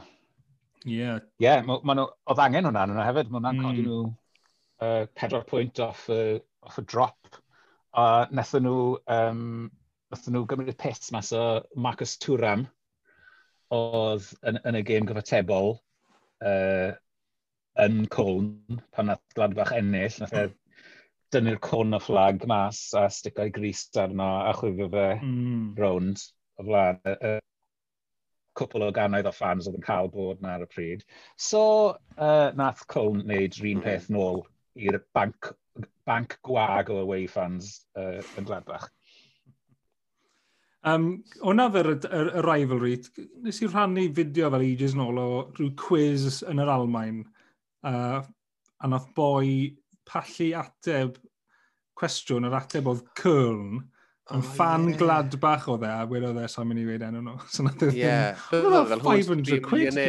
Ie. 0.85 0.95
Yeah. 0.95 1.19
Ie, 1.41 1.49
yeah, 1.49 1.67
oedd 1.67 2.43
angen 2.45 2.69
hwnna 2.69 2.85
yna 2.87 3.09
hefyd, 3.09 3.27
mae 3.27 3.41
hwnna'n 3.41 3.59
mm. 3.59 3.67
codi 3.67 3.83
nhw 3.83 3.99
uh, 4.07 5.03
pedwar 5.19 5.43
pwynt 5.51 5.83
off, 5.83 6.07
uh, 6.13 6.39
off 6.63 6.79
y 6.79 6.85
drop. 6.87 7.41
A 7.91 8.07
uh, 8.07 8.31
nethon 8.31 8.67
nhw, 8.69 8.79
um, 9.11 9.45
nethon 10.15 10.37
nhw 10.37 10.47
gymryd 10.47 10.71
y 10.71 10.79
pits 10.79 11.11
mas 11.11 11.35
o 11.35 11.45
Marcus 11.75 12.15
Turam, 12.23 12.69
oedd 13.75 14.31
yn, 14.47 14.63
yn 14.63 14.79
y 14.79 14.87
gêm 14.87 15.11
gyfatebol 15.11 15.75
uh, 15.75 16.91
yn 17.83 18.05
Cwln, 18.15 18.79
pan 18.95 19.11
nath 19.11 19.35
Gladbach 19.35 19.75
ennill, 19.75 20.23
nath 20.23 20.39
e 20.39 20.51
dynnu'r 21.35 21.59
cwn 21.63 21.97
o 21.97 22.01
fflag 22.01 22.47
mas 22.49 22.85
a 22.97 23.05
sticau 23.11 23.51
gris 23.53 23.85
arno 24.01 24.29
a 24.45 24.53
chwifio 24.57 24.87
fe 24.93 25.09
mm. 25.19 25.75
rownd 25.79 26.23
o 26.59 26.65
flaen 26.69 27.01
y, 27.03 27.17
y 27.33 27.35
cwpl 28.55 28.87
o 28.87 28.91
gannoedd 28.95 29.29
o 29.29 29.33
fans 29.35 29.67
oedd 29.67 29.77
yn 29.79 29.85
cael 29.85 30.09
bod 30.11 30.41
na 30.41 30.55
ar 30.55 30.65
y 30.65 30.69
pryd. 30.71 31.03
So, 31.35 31.61
uh, 32.15 32.49
nath 32.55 32.85
Cwn 32.91 33.23
wneud 33.25 33.57
rhywun 33.59 33.81
hmm. 33.81 33.85
peth 33.85 34.09
nôl 34.13 34.43
i'r 34.79 35.01
banc, 35.15 35.51
banc 36.07 36.37
gwag 36.47 36.91
o 36.93 37.01
away 37.03 37.27
fans 37.31 37.81
uh, 37.99 38.21
yn 38.39 38.47
Gladbach. 38.47 38.87
Um, 40.85 41.23
O'na 41.41 41.65
yr, 41.81 41.95
yr, 41.97 42.31
yr 42.39 42.45
rivalry, 42.45 42.99
nes 43.43 43.61
i 43.63 43.67
rhannu 43.67 44.05
fideo 44.15 44.51
fel 44.53 44.67
ages 44.67 44.93
nôl 44.97 45.19
o 45.19 45.29
rhyw 45.55 45.71
quiz 45.81 46.43
yn 46.45 46.61
yr 46.61 46.71
Almain, 46.75 47.23
uh, 47.89 48.21
a 48.21 48.91
nath 48.91 49.09
boi 49.17 49.73
pallu 50.09 50.51
ateb 50.59 51.19
cwestiwn, 51.99 52.47
yr 52.49 52.57
ateb 52.59 52.89
oedd 52.91 53.03
Cyrn, 53.19 53.83
yn 54.33 54.41
oh, 54.41 54.53
fan 54.57 54.87
yeah. 54.89 54.97
glad 54.97 55.35
bach 55.41 55.67
o 55.69 55.75
dde, 55.77 55.89
a 55.91 56.05
wedodd 56.09 56.39
e, 56.41 56.47
sa'n 56.49 56.65
mynd 56.65 56.81
i 56.81 56.85
weid 56.87 57.03
enw 57.05 57.21
nhw. 57.21 57.35
So 57.53 57.65
na 57.65 57.73
e 57.75 57.77
ddim... 57.77 57.91
E? 57.93 58.01
E? 58.01 58.07
Ie. 58.57 58.87
Fel 58.89 59.03
500 59.05 59.59
quid. 59.67 59.99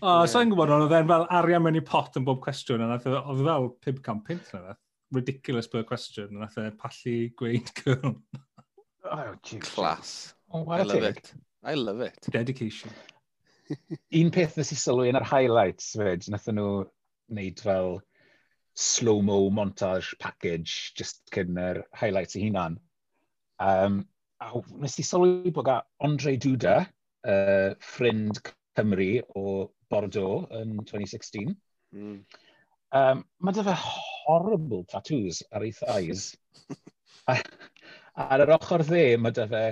O, 0.00 0.18
sa'n 0.28 0.52
gwybod, 0.52 0.74
oedd 0.76 0.96
e'n 0.98 1.08
fel 1.08 1.24
arian 1.38 1.64
mewn 1.64 1.80
i 1.80 1.84
pot 1.88 2.18
yn 2.20 2.26
bob 2.28 2.42
cwestiwn, 2.44 2.84
a 2.84 2.98
oedd 2.98 3.44
fel 3.48 3.70
500 3.86 4.26
pint 4.28 4.52
na 4.52 4.60
fe. 4.66 4.76
Ridiculous 5.14 5.70
per 5.72 5.86
cwestiwn, 5.88 6.36
a 6.36 6.44
nath 6.44 6.60
e 6.60 6.68
pallu 6.80 7.16
gweud 7.40 7.72
Cyrn. 7.80 8.18
Oh, 9.04 9.34
Class. 9.60 10.34
Oh, 10.50 10.64
I 10.68 10.82
love 10.82 11.02
it. 11.02 11.16
it. 11.16 11.34
I 11.64 11.74
love 11.74 12.00
it. 12.00 12.18
Dedication. 12.30 12.92
Un 14.20 14.30
peth 14.32 14.58
nes 14.60 14.72
i 14.72 14.76
sylwi 14.76 15.08
yn 15.08 15.16
yr 15.16 15.26
highlights, 15.28 15.94
fyd, 15.96 16.28
nath 16.32 16.50
nhw 16.52 16.84
wneud 17.32 17.62
fel 17.64 18.02
slow-mo 18.74 19.50
montage 19.50 20.14
package 20.18 20.92
just 20.98 21.22
cyn 21.34 21.58
yr 21.60 21.84
highlights 21.94 22.36
ei 22.36 22.48
hunan. 22.48 22.78
Um, 23.62 24.02
a 24.42 24.50
nes 24.82 24.98
i 24.98 25.04
sylwi 25.06 25.52
bod 25.54 25.68
gan 25.68 25.86
Andre 26.02 26.34
Duda, 26.36 26.80
uh, 27.24 27.70
ffrind 27.78 28.42
Cymru 28.74 29.22
o 29.38 29.70
Bordeaux 29.90 30.48
yn 30.58 30.80
2016. 30.82 31.54
Mm. 31.94 32.18
Um, 32.94 33.22
mae 33.38 33.54
dy 33.54 33.64
fe 33.66 33.76
horrible 33.78 34.82
tattoos 34.90 35.42
ar 35.54 35.66
ei 35.66 35.72
thighs. 35.78 36.32
a, 37.30 37.38
ar 38.26 38.44
yr 38.44 38.54
ochr 38.58 38.84
dde, 38.86 39.06
mae 39.22 39.34
dy 39.34 39.46
fe 39.54 39.64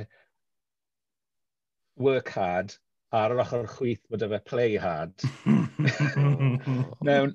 work 2.02 2.32
hard, 2.38 2.74
a 3.12 3.26
ar 3.26 3.34
yr 3.34 3.44
ochr 3.44 3.68
chwith, 3.74 4.02
mae 4.10 4.22
dy 4.22 4.30
fe 4.32 4.42
play 4.46 4.78
hard. 4.80 5.26
Mewn 7.06 7.34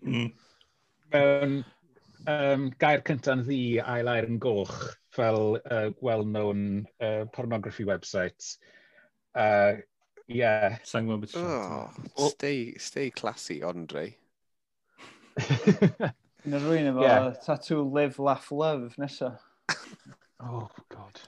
mewn 1.14 1.60
um, 2.28 2.70
gair 2.80 3.04
cynta'n 3.08 3.44
ddi 3.46 3.62
ail 3.84 4.10
air 4.12 4.28
yn 4.28 4.40
goch 4.44 4.76
fel 5.18 5.58
uh, 5.60 5.90
well-known 6.04 6.86
uh, 7.02 7.26
pornography 7.34 7.86
websites. 7.88 8.58
Uh, 9.38 9.80
yeah. 10.28 10.78
Sa'n 10.86 11.08
gwybod 11.08 11.26
beth 11.26 11.38
oh, 11.42 12.30
stay, 12.32 12.74
stay 12.82 13.10
classy, 13.10 13.62
Andre. 13.66 14.10
Yn 16.48 16.56
yr 16.56 16.64
rwy'n 16.64 16.90
efo 16.92 17.04
yeah. 17.04 17.32
tattoo 17.44 17.84
live, 17.84 18.22
laugh, 18.24 18.52
love 18.56 18.94
nesaf. 19.02 19.42
oh, 20.44 20.68
god. 20.94 21.22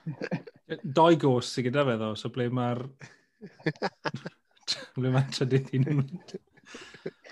Doi 0.83 1.15
gos 1.19 1.53
sy'n 1.53 1.67
gyda 1.69 1.85
fe 1.87 1.97
ddo, 1.99 2.13
so 2.17 2.31
ble 2.33 2.47
mae'r... 2.53 2.85
ble 4.95 5.11
mae'r 5.11 5.33
trydydd 5.33 5.73
i'n 5.75 5.89
mynd. 5.89 6.35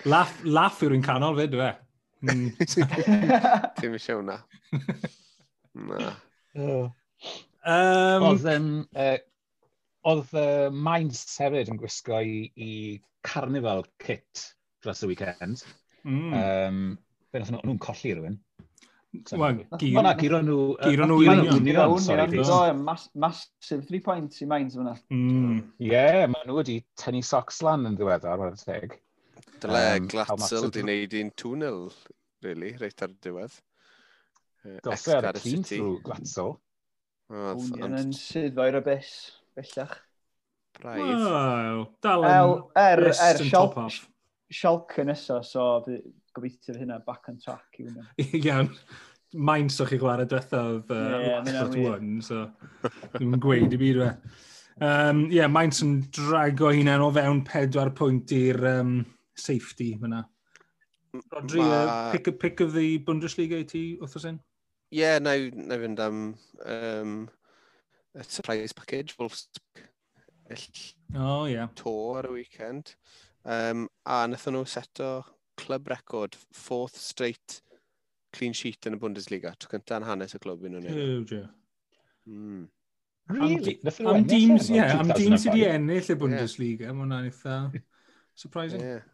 Laff, 0.10 0.40
laff 0.46 0.82
yw'r 0.84 0.98
un 0.98 1.06
canol 1.06 1.38
fe, 1.38 1.48
dwi 1.54 1.70
Ti'n 2.26 3.98
eisiau 3.98 4.22
hwnna. 4.22 4.42
Na. 5.78 6.14
Oh. 6.58 6.88
Um, 7.70 8.24
oedd 8.32 8.46
um, 8.50 8.70
uh, 8.98 9.18
oedd 10.10 10.32
uh, 10.40 10.70
Mainz 10.74 11.20
hefyd 11.38 11.70
yn 11.70 11.78
gwisgo 11.78 12.18
i, 12.18 12.48
i 12.58 12.70
Carnival 13.28 13.84
kit 14.02 14.42
dros 14.82 15.04
y 15.06 15.12
weekend. 15.12 15.62
Mm. 16.02 16.34
Um, 16.34 16.80
Fe 17.30 17.44
nath 17.44 17.52
nhw'n 17.54 17.78
colli 17.84 18.16
rhywun. 18.16 18.40
Wel, 19.38 19.62
giro 19.80 20.42
nhw... 20.44 20.58
Giro 20.82 21.08
nhw 21.10 21.18
i'r 21.26 21.44
union. 21.58 22.82
Massive 23.14 23.86
three 23.88 24.02
points 24.04 24.42
i 24.42 24.48
Mainz 24.50 24.78
fyna. 24.78 24.96
Hmm. 25.12 25.60
Ie, 25.82 25.92
yeah, 25.92 26.26
maen 26.32 26.48
nhw 26.50 26.58
wedi 26.62 26.80
tynnu 27.00 27.24
socks 27.26 27.62
lan 27.66 27.88
yn 27.90 27.98
ddiweddar, 28.00 28.40
mae'n 28.42 28.58
teg. 28.62 28.98
Dyle 29.62 29.98
um, 29.98 30.08
Glatzel 30.12 30.70
di 30.74 30.84
wneud 30.84 31.16
un 31.18 31.32
twnel, 31.40 31.80
really, 32.46 32.74
reit 32.82 33.02
ar 33.02 33.14
y 33.14 33.18
diwedd. 33.26 33.56
Gosod 34.86 35.26
ar 35.26 35.40
y 35.40 35.44
tîm 35.44 35.64
trwy 35.66 35.96
Glatzel. 36.06 36.54
Hwn 37.32 37.98
yn 37.98 38.14
sydd 38.16 38.60
o'r 38.62 38.80
bus, 38.86 39.10
bellach. 39.58 39.98
Braidd. 40.78 41.26
Wow, 41.26 41.84
dal 42.06 42.24
yn 42.28 42.54
er, 42.78 43.04
er, 43.10 43.42
yn 43.42 43.52
top 43.52 43.78
off. 43.82 44.04
Sialc 44.54 44.94
yn 45.02 45.10
nesaf, 45.12 45.44
so 45.50 45.66
gobeithio 46.38 46.72
fydd 46.72 46.82
hynna 46.84 47.02
back 47.06 47.28
on 47.32 47.40
track 47.42 47.82
i 47.82 47.88
hwnna. 47.88 48.06
Iawn. 48.44 48.72
Mainz 49.48 49.76
o'ch 49.84 49.90
chi 49.92 49.98
chwarae 50.00 50.24
diwethaf 50.30 50.92
uh, 50.94 51.18
yeah, 51.20 51.66
1, 51.68 52.22
so 52.24 52.46
ddim 53.18 53.34
yn 53.36 53.42
gweud 53.44 53.74
i 53.76 53.80
byd 53.82 54.00
we. 54.00 54.12
Um, 54.78 55.26
yeah, 55.34 55.50
Mainz 55.52 55.82
yn 55.84 55.98
drago 56.16 56.70
hunain 56.72 57.04
o 57.04 57.10
fewn 57.12 57.42
pedwar 57.46 57.92
pwynt 57.98 58.32
i'r 58.38 58.62
um, 58.72 58.94
safety 59.40 59.94
fyna. 60.02 60.26
Rodri, 61.34 61.62
uh, 61.62 61.86
Ma... 61.86 62.12
pick, 62.12 62.40
pick 62.40 62.60
of 62.60 62.74
the 62.74 63.00
Bundesliga 63.00 63.60
i 63.60 63.66
ti, 63.68 63.84
wrthos 64.02 64.28
un? 64.30 64.40
Ie, 64.92 65.02
yeah, 65.02 65.20
na 65.20 65.34
i 65.36 65.50
fynd 65.52 66.00
am 66.04 66.20
um, 66.20 66.74
um, 66.74 67.16
a 68.16 68.24
surprise 68.24 68.74
package, 68.74 69.18
Wolfsburg. 69.18 69.86
Oh, 71.16 71.46
ie. 71.46 71.54
Yeah. 71.54 71.68
To 71.82 71.94
ar 72.18 72.30
y 72.30 72.34
weekend. 72.40 72.96
Um, 73.44 73.88
a 74.06 74.24
wnaethon 74.26 74.58
nhw 74.58 74.68
seto 74.68 75.12
club 75.58 75.90
record, 75.92 76.36
fourth 76.54 76.98
straight 77.00 77.62
clean 78.36 78.56
sheet 78.56 78.88
yn 78.88 78.98
y 78.98 79.02
Bundesliga. 79.02 79.54
Tro 79.58 79.72
cyntaf 79.76 80.02
yn 80.02 80.08
hanes 80.08 80.36
y 80.38 80.42
clwb 80.44 80.66
yn 80.70 80.80
hwnnw. 80.80 81.44
Mm. 82.28 82.66
Really? 83.28 83.76
Am, 83.84 84.08
am, 84.08 84.16
am 84.16 84.26
dîm 84.28 85.36
sydd 85.36 85.52
wedi 85.52 85.68
ennill 85.68 86.12
y 86.14 86.16
Bundesliga, 86.20 86.88
yeah. 86.88 86.96
mae 86.96 87.04
hwnna'n 87.04 87.28
eitha 87.28 87.58
surprising. 88.44 88.84
Yeah. 88.84 89.06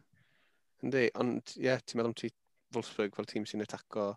Yndi, 0.84 1.08
ond 1.22 1.56
ie, 1.56 1.68
yeah, 1.70 1.82
ti'n 1.82 2.00
meddwl 2.00 2.12
am 2.12 2.18
ti 2.20 2.30
Wolfsburg 2.76 3.16
fel 3.16 3.30
tîm 3.30 3.48
sy'n 3.48 3.64
ataco 3.64 4.10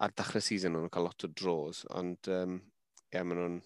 ar 0.00 0.14
dachrau 0.16 0.42
season 0.42 0.74
nhw'n 0.74 0.90
cael 0.92 1.06
lot 1.06 1.26
o 1.26 1.30
draws, 1.36 1.84
ond 1.94 2.30
um, 2.32 2.58
ie, 2.58 3.16
yeah, 3.16 3.26
maen 3.26 3.40
nhw'n 3.42 3.58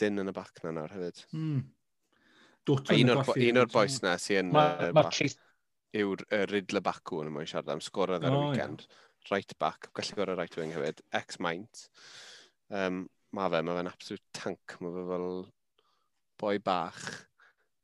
dyn 0.00 0.22
yn 0.22 0.32
y 0.32 0.34
bac 0.36 0.62
na 0.64 0.74
nawr 0.76 0.94
hefyd. 0.94 1.24
Mm. 1.36 1.62
A 2.70 2.94
un 2.94 3.10
o'r 3.10 3.24
bo 3.26 3.66
boes 3.74 3.98
na 4.04 4.14
sy'n 4.22 4.52
yn 4.54 5.32
yw'r 5.98 6.22
Ridle 6.48 6.80
Bacw 6.84 7.20
yn 7.20 7.32
ymwneud 7.32 7.50
siarad 7.50 7.72
am 7.74 7.82
sgorodd 7.84 8.24
ar 8.24 8.36
y 8.36 8.44
weekend. 8.46 8.86
Right 9.30 9.52
back, 9.60 9.90
gallu 9.94 10.16
gorau 10.18 10.38
right 10.38 10.56
wing 10.58 10.72
hefyd, 10.74 11.02
ex-Maint. 11.14 11.84
Um, 12.74 13.04
mae 13.36 13.52
fe, 13.52 13.60
mae 13.66 13.76
fe'n 13.78 13.90
absolute 13.90 14.38
tank. 14.38 14.76
Mae 14.80 14.94
fe 14.96 15.04
fel 15.10 15.28
boi 16.42 16.56
bach, 16.64 17.02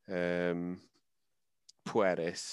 um, 0.09 0.65
pwerus, 1.87 2.47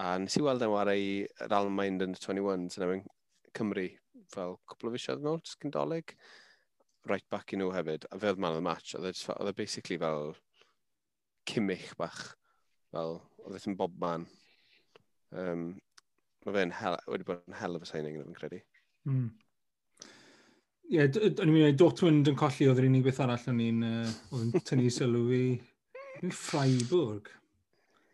A 0.00 0.14
nes 0.18 0.38
i 0.38 0.44
weld 0.44 0.64
e'n 0.64 0.72
wario 0.72 0.94
i'r 0.96 1.52
Almain 1.56 2.00
yn 2.00 2.14
y 2.16 2.20
21s 2.20 2.78
yn 2.78 2.86
ymwneud 2.86 3.10
Cymru 3.52 3.88
fel 4.32 4.56
cwpl 4.70 4.88
o 4.88 4.92
fisioedd 4.94 5.24
nôl, 5.24 5.40
jyst 5.44 5.58
gyndolig, 5.60 6.14
right 7.10 7.26
back 7.32 7.52
i 7.52 7.58
nhw 7.58 7.72
hefyd. 7.74 8.06
A 8.08 8.20
fe 8.20 8.32
oedd 8.32 8.40
man 8.40 8.56
of 8.56 8.60
the 8.60 8.64
match, 8.64 8.94
oedd 8.96 9.10
e, 9.10 9.50
e 9.50 9.54
basically 9.58 9.98
fel 10.00 10.32
cymich 11.50 11.90
bach, 12.00 12.22
fel 12.94 13.18
oedd 13.44 13.58
e'n 13.60 13.76
bob 13.76 13.98
man. 14.00 14.28
Um, 15.32 15.72
Mae 16.42 16.56
fe'n 16.56 16.72
hel, 16.74 16.96
wedi 17.06 17.26
bod 17.26 17.44
yn 17.46 17.54
hel 17.54 17.78
of 17.78 17.84
a 17.84 17.86
signing 17.86 18.16
yn 18.18 18.24
fi'n 18.26 18.34
credu. 18.34 18.58
Mm. 19.06 19.28
Ie, 20.90 20.96
yeah, 20.96 21.20
o'n 21.30 21.44
i'n 21.44 21.52
mynd, 21.54 21.76
Dortmund 21.78 22.30
yn 22.32 22.38
colli 22.38 22.66
oedd 22.66 22.80
yr 22.82 22.88
unig 22.88 23.04
beth 23.06 23.20
arall 23.22 23.44
o'n 23.52 23.60
i'n 23.62 23.84
uh, 23.86 24.56
tynnu 24.66 24.90
sylw 24.90 25.22
fi. 25.28 25.44
Ffreiburg. 26.32 27.30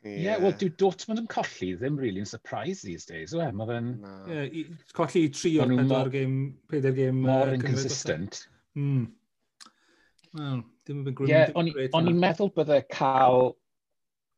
Yeah, 0.09 0.41
wel, 0.43 0.55
dyw 0.61 0.73
Dortmund 0.81 1.23
yn 1.23 1.29
colli 1.31 1.71
ddim 1.79 1.99
really 2.01 2.23
yn 2.23 2.29
surprise 2.29 2.83
these 2.87 3.07
days, 3.09 3.35
we? 3.37 3.47
Mae 3.53 3.69
fe'n... 3.71 3.91
No. 4.03 4.15
Yeah, 4.31 4.75
colli 4.97 5.25
tri 5.35 5.55
o'r 5.63 5.75
pedwar 5.75 6.11
game, 6.15 6.39
pedwar 6.71 6.97
game... 6.97 7.23
More 7.27 7.51
uh, 7.51 7.57
inconsistent. 7.59 8.43
Mm. 8.79 9.09
Wel, 10.39 10.63
dim 10.89 11.03
yn 11.05 11.19
grym. 11.19 11.33
Yeah, 11.33 11.53
o'n 11.57 12.13
i'n 12.13 12.23
meddwl 12.23 12.53
bydde 12.57 12.83
cael... 12.93 13.53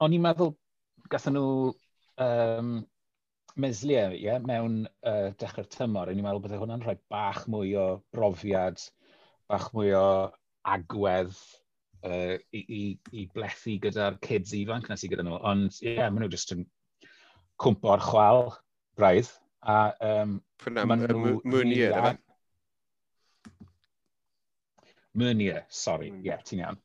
O'n 0.01 0.17
i'n 0.17 0.25
meddwl 0.25 0.55
gathen 1.13 1.37
nhw 1.37 1.73
um, 2.25 2.75
mesliau 3.61 4.15
yeah, 4.17 4.39
mewn 4.41 4.85
uh, 5.07 5.31
dechrau'r 5.41 5.69
tymor, 5.73 6.11
o'n 6.11 6.21
i'n 6.21 6.27
meddwl 6.27 6.45
bydde 6.45 6.61
hwnna'n 6.61 6.85
rhoi 6.85 6.97
bach 7.13 7.43
mwy 7.51 7.75
o 7.79 7.89
brofiad, 8.15 8.81
bach 9.51 9.71
mwy 9.77 9.93
o 9.99 10.07
agwedd 10.71 11.37
uh, 12.07 12.37
i, 12.53 12.61
i, 12.61 12.83
i 13.13 13.27
blethu 13.35 13.77
gyda'r 13.85 14.19
kids 14.25 14.55
ifanc 14.57 14.89
nes 14.91 15.05
i 15.05 15.11
gyda 15.13 15.27
nhw. 15.27 15.39
Ond 15.51 15.79
ie, 15.81 15.95
yeah, 15.97 16.11
maen 16.11 16.25
nhw 16.25 16.33
jyst 16.35 16.55
yn 16.57 16.67
cwmpo'r 17.61 18.05
chwal 18.05 18.51
braidd. 18.99 19.31
A 19.61 19.81
um, 20.07 20.39
maen 20.73 21.05
nhw... 21.07 21.35
Mwnier, 21.45 21.97
efe? 21.97 22.15
Mwnier, 25.21 25.67
sori. 25.83 26.13
Ie, 26.15 26.23
yeah, 26.31 26.41
ti'n 26.47 26.65
iawn. 26.65 26.81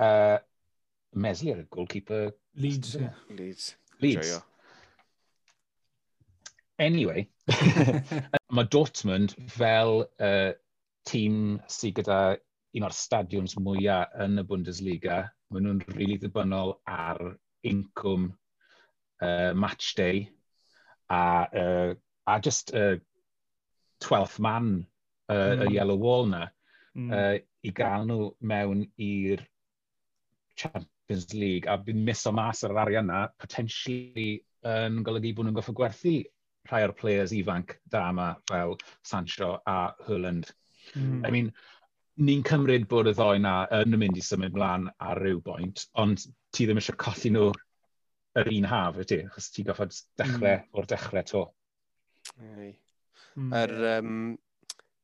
Uh, 0.00 0.38
Mesli 1.12 1.52
ar 1.52 1.60
y 1.60 1.68
goalkeeper... 1.72 2.32
Leeds. 2.56 2.96
Leeds. 3.36 3.74
Leeds. 4.00 4.38
Anyway, 6.82 7.28
mae 8.56 8.68
Dortmund 8.72 9.36
fel 9.52 10.02
uh, 10.24 10.50
tîm 11.08 11.60
sydd 11.70 12.00
gyda 12.00 12.18
un 12.78 12.86
o'r 12.86 12.94
stadiwms 12.96 13.56
mwyaf 13.60 14.14
yn 14.24 14.40
y 14.40 14.44
Bundesliga. 14.48 15.22
Maen 15.52 15.66
nhw'n 15.66 15.82
rili 15.84 15.98
really 15.98 16.20
ddibynnol 16.20 16.76
ar 16.88 17.20
incwm 17.68 18.30
uh, 19.22 19.52
match 19.54 19.94
day 19.98 20.28
a, 21.10 21.46
uh, 21.62 21.94
a 22.26 22.40
just 22.40 22.74
uh, 22.74 22.96
12th 24.02 24.38
man 24.38 24.86
uh, 25.28 25.34
mm. 25.34 25.62
y 25.62 25.66
hmm. 25.66 25.74
Yellow 25.74 25.96
Wall 25.96 26.26
na 26.26 26.46
mm. 26.96 27.10
uh, 27.12 27.36
i 27.62 27.72
gael 27.76 28.06
nhw 28.08 28.30
mewn 28.40 28.86
i'r 28.98 29.44
Champions 30.58 31.28
League 31.34 31.70
a 31.70 31.76
bydd 31.78 32.00
mis 32.08 32.24
o 32.26 32.32
mas 32.34 32.64
ar 32.64 32.74
yr 32.74 32.82
arian 32.86 33.10
na 33.12 33.26
potentially 33.38 34.40
yn 34.62 34.98
um, 34.98 35.04
golygu 35.06 35.34
bod 35.36 35.48
nhw'n 35.48 35.58
goffa 35.58 35.74
gwerthu 35.76 36.16
rhai 36.70 36.82
o'r 36.86 36.94
players 36.98 37.34
ifanc 37.34 37.76
da 37.90 38.08
yma 38.10 38.32
fel 38.50 38.76
Sancho 39.06 39.56
a 39.66 39.78
Hwland. 40.06 40.50
Mm. 40.94 41.22
I 41.26 41.30
mean, 41.30 41.52
ni'n 42.20 42.42
cymryd 42.44 42.84
bod 42.90 43.08
y 43.08 43.14
ddoi 43.16 43.40
na 43.40 43.54
yn 43.78 43.96
mynd 43.98 44.18
i 44.20 44.24
symud 44.24 44.56
mlaen 44.56 44.88
ar 45.00 45.20
ryw 45.22 45.40
bwynt, 45.44 45.86
ond 46.02 46.26
ti 46.52 46.66
ddim 46.66 46.80
eisiau 46.80 46.98
colli 47.00 47.32
nhw 47.32 47.48
yr 48.40 48.50
un 48.52 48.68
haf, 48.68 48.98
ydy, 49.02 49.22
achos 49.28 49.48
ti 49.52 49.64
goffod 49.64 49.94
dechrau 50.20 50.58
mm. 50.58 50.68
o'r 50.76 50.88
dechrau 50.88 51.24
to. 51.28 51.42
Ei. 52.42 52.74
Mm. 53.36 53.54
Yr, 53.56 53.74
um, 53.96 54.20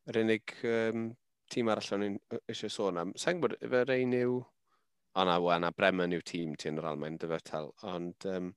yr 0.08 0.20
unig 0.22 0.54
um, 0.68 1.08
tîm 1.52 1.72
arall 1.72 1.96
o'n 1.96 2.06
eisiau 2.38 2.72
sôn 2.72 3.00
am, 3.00 3.16
sa'n 3.16 3.40
gwybod, 3.40 3.58
fe 3.64 3.84
rein 3.88 4.14
yw... 4.20 4.38
O 5.18 5.24
na, 5.26 5.38
we, 5.42 5.54
na 5.58 5.72
Bremen 5.74 6.12
yw 6.14 6.22
tîm 6.22 6.52
ti 6.60 6.68
yn 6.70 6.78
yr 6.78 6.90
Almain, 6.92 7.16
dy 7.18 7.26
fetal, 7.30 7.72
ond 7.88 8.28
um, 8.28 8.52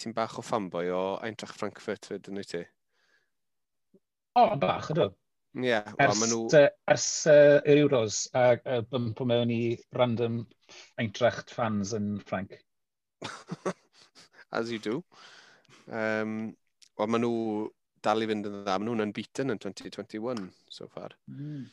ti'n 0.00 0.14
bach 0.16 0.36
o 0.40 0.44
fanboy 0.44 0.90
o 0.92 1.02
Eintracht 1.24 1.56
Frankfurt 1.56 2.10
fyd 2.10 2.28
yn 2.28 2.42
wyt 2.42 2.50
ti? 2.52 2.64
O, 4.38 4.44
bach, 4.60 4.90
ydw. 4.92 5.08
Ie. 5.58 5.66
Yeah, 5.66 5.92
well, 5.98 6.12
ers 6.12 6.22
nhw... 6.30 6.40
uh, 6.54 6.68
ers 6.92 7.08
uh, 7.26 7.58
yr 7.66 7.82
Euros 7.82 8.22
a 8.38 8.46
uh, 8.60 8.80
bympo 8.86 9.26
mewn 9.26 9.50
i 9.50 9.62
random 9.98 10.44
Eintracht 11.00 11.50
fans 11.54 11.94
yn 11.96 12.12
Ffranc. 12.22 12.54
As 14.56 14.70
you 14.70 14.78
do. 14.82 15.00
Um, 15.90 16.52
Wel, 17.00 17.08
maen 17.08 17.24
nhw 17.24 17.34
dal 18.04 18.22
i 18.22 18.28
fynd 18.28 18.48
yn 18.48 18.56
dda. 18.60 18.76
Maen 18.76 18.90
nhw'n 18.90 19.06
unbeaten 19.06 19.54
yn 19.54 19.60
2021 19.62 20.48
so 20.70 20.88
far. 20.92 21.14
Mm. 21.32 21.66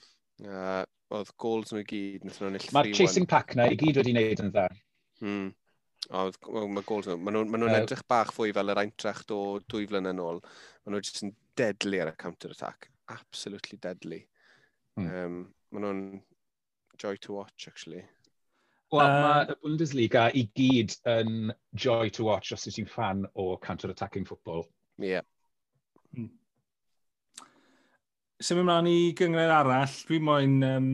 Uh, 0.48 0.84
oedd 1.18 1.32
goals 1.42 1.74
nhw 1.74 1.84
i 1.84 1.88
gyd, 1.88 2.24
wnaethon 2.24 2.48
nhw'n 2.48 2.60
ill 2.60 2.76
Mae'r 2.78 2.92
chasing 2.96 3.28
pack 3.30 3.56
na 3.58 3.70
i 3.72 3.80
gyd 3.80 4.00
wedi 4.00 4.14
wneud 4.16 4.44
yn 4.46 4.54
dda. 4.54 4.68
Hmm. 5.22 5.48
Oedd, 6.18 6.38
well, 6.48 6.70
mae 6.72 6.86
goals 6.88 7.10
nhw. 7.10 7.18
Maen 7.20 7.38
nhw'n 7.38 7.52
ma 7.52 7.60
nhw 7.60 7.72
uh, 7.72 7.80
edrych 7.82 8.06
bach 8.10 8.32
fwy 8.36 8.54
fel 8.56 8.72
yr 8.74 8.82
Eintracht 8.84 9.34
o 9.36 9.42
dwy 9.68 9.88
flynedd 9.90 10.16
yn 10.16 10.24
ôl. 10.24 10.42
Maen 10.86 10.96
nhw 10.96 11.04
jyst 11.04 11.26
yn 11.28 11.36
deadly 11.60 12.02
ar 12.04 12.14
y 12.14 12.16
counter-attack 12.24 12.90
absolutely 13.10 13.78
deadly. 13.82 14.28
Mm. 15.00 15.08
Um, 15.26 15.38
Maen 15.72 15.84
nhw'n 15.84 16.04
joy 16.98 17.18
to 17.22 17.34
watch, 17.34 17.68
actually. 17.68 18.04
Wel, 18.92 19.04
uh, 19.04 19.22
mae 19.22 19.52
y 19.52 19.56
Bundesliga 19.64 20.28
i 20.32 20.46
gyd 20.56 20.96
yn 21.12 21.52
joy 21.76 22.12
to 22.16 22.26
watch 22.28 22.54
os 22.56 22.68
ti'n 22.70 22.88
fan 22.88 23.26
o 23.36 23.58
counter-attacking 23.64 24.26
football. 24.26 24.64
Ie. 25.02 25.18
Yeah. 25.18 25.26
Mm. 26.16 26.30
Symud 28.40 28.64
ymlaen 28.64 28.88
i 28.92 28.98
gyngred 29.18 29.52
arall, 29.52 29.98
dwi'n 30.08 30.24
moyn, 30.24 30.56
um, 30.64 30.90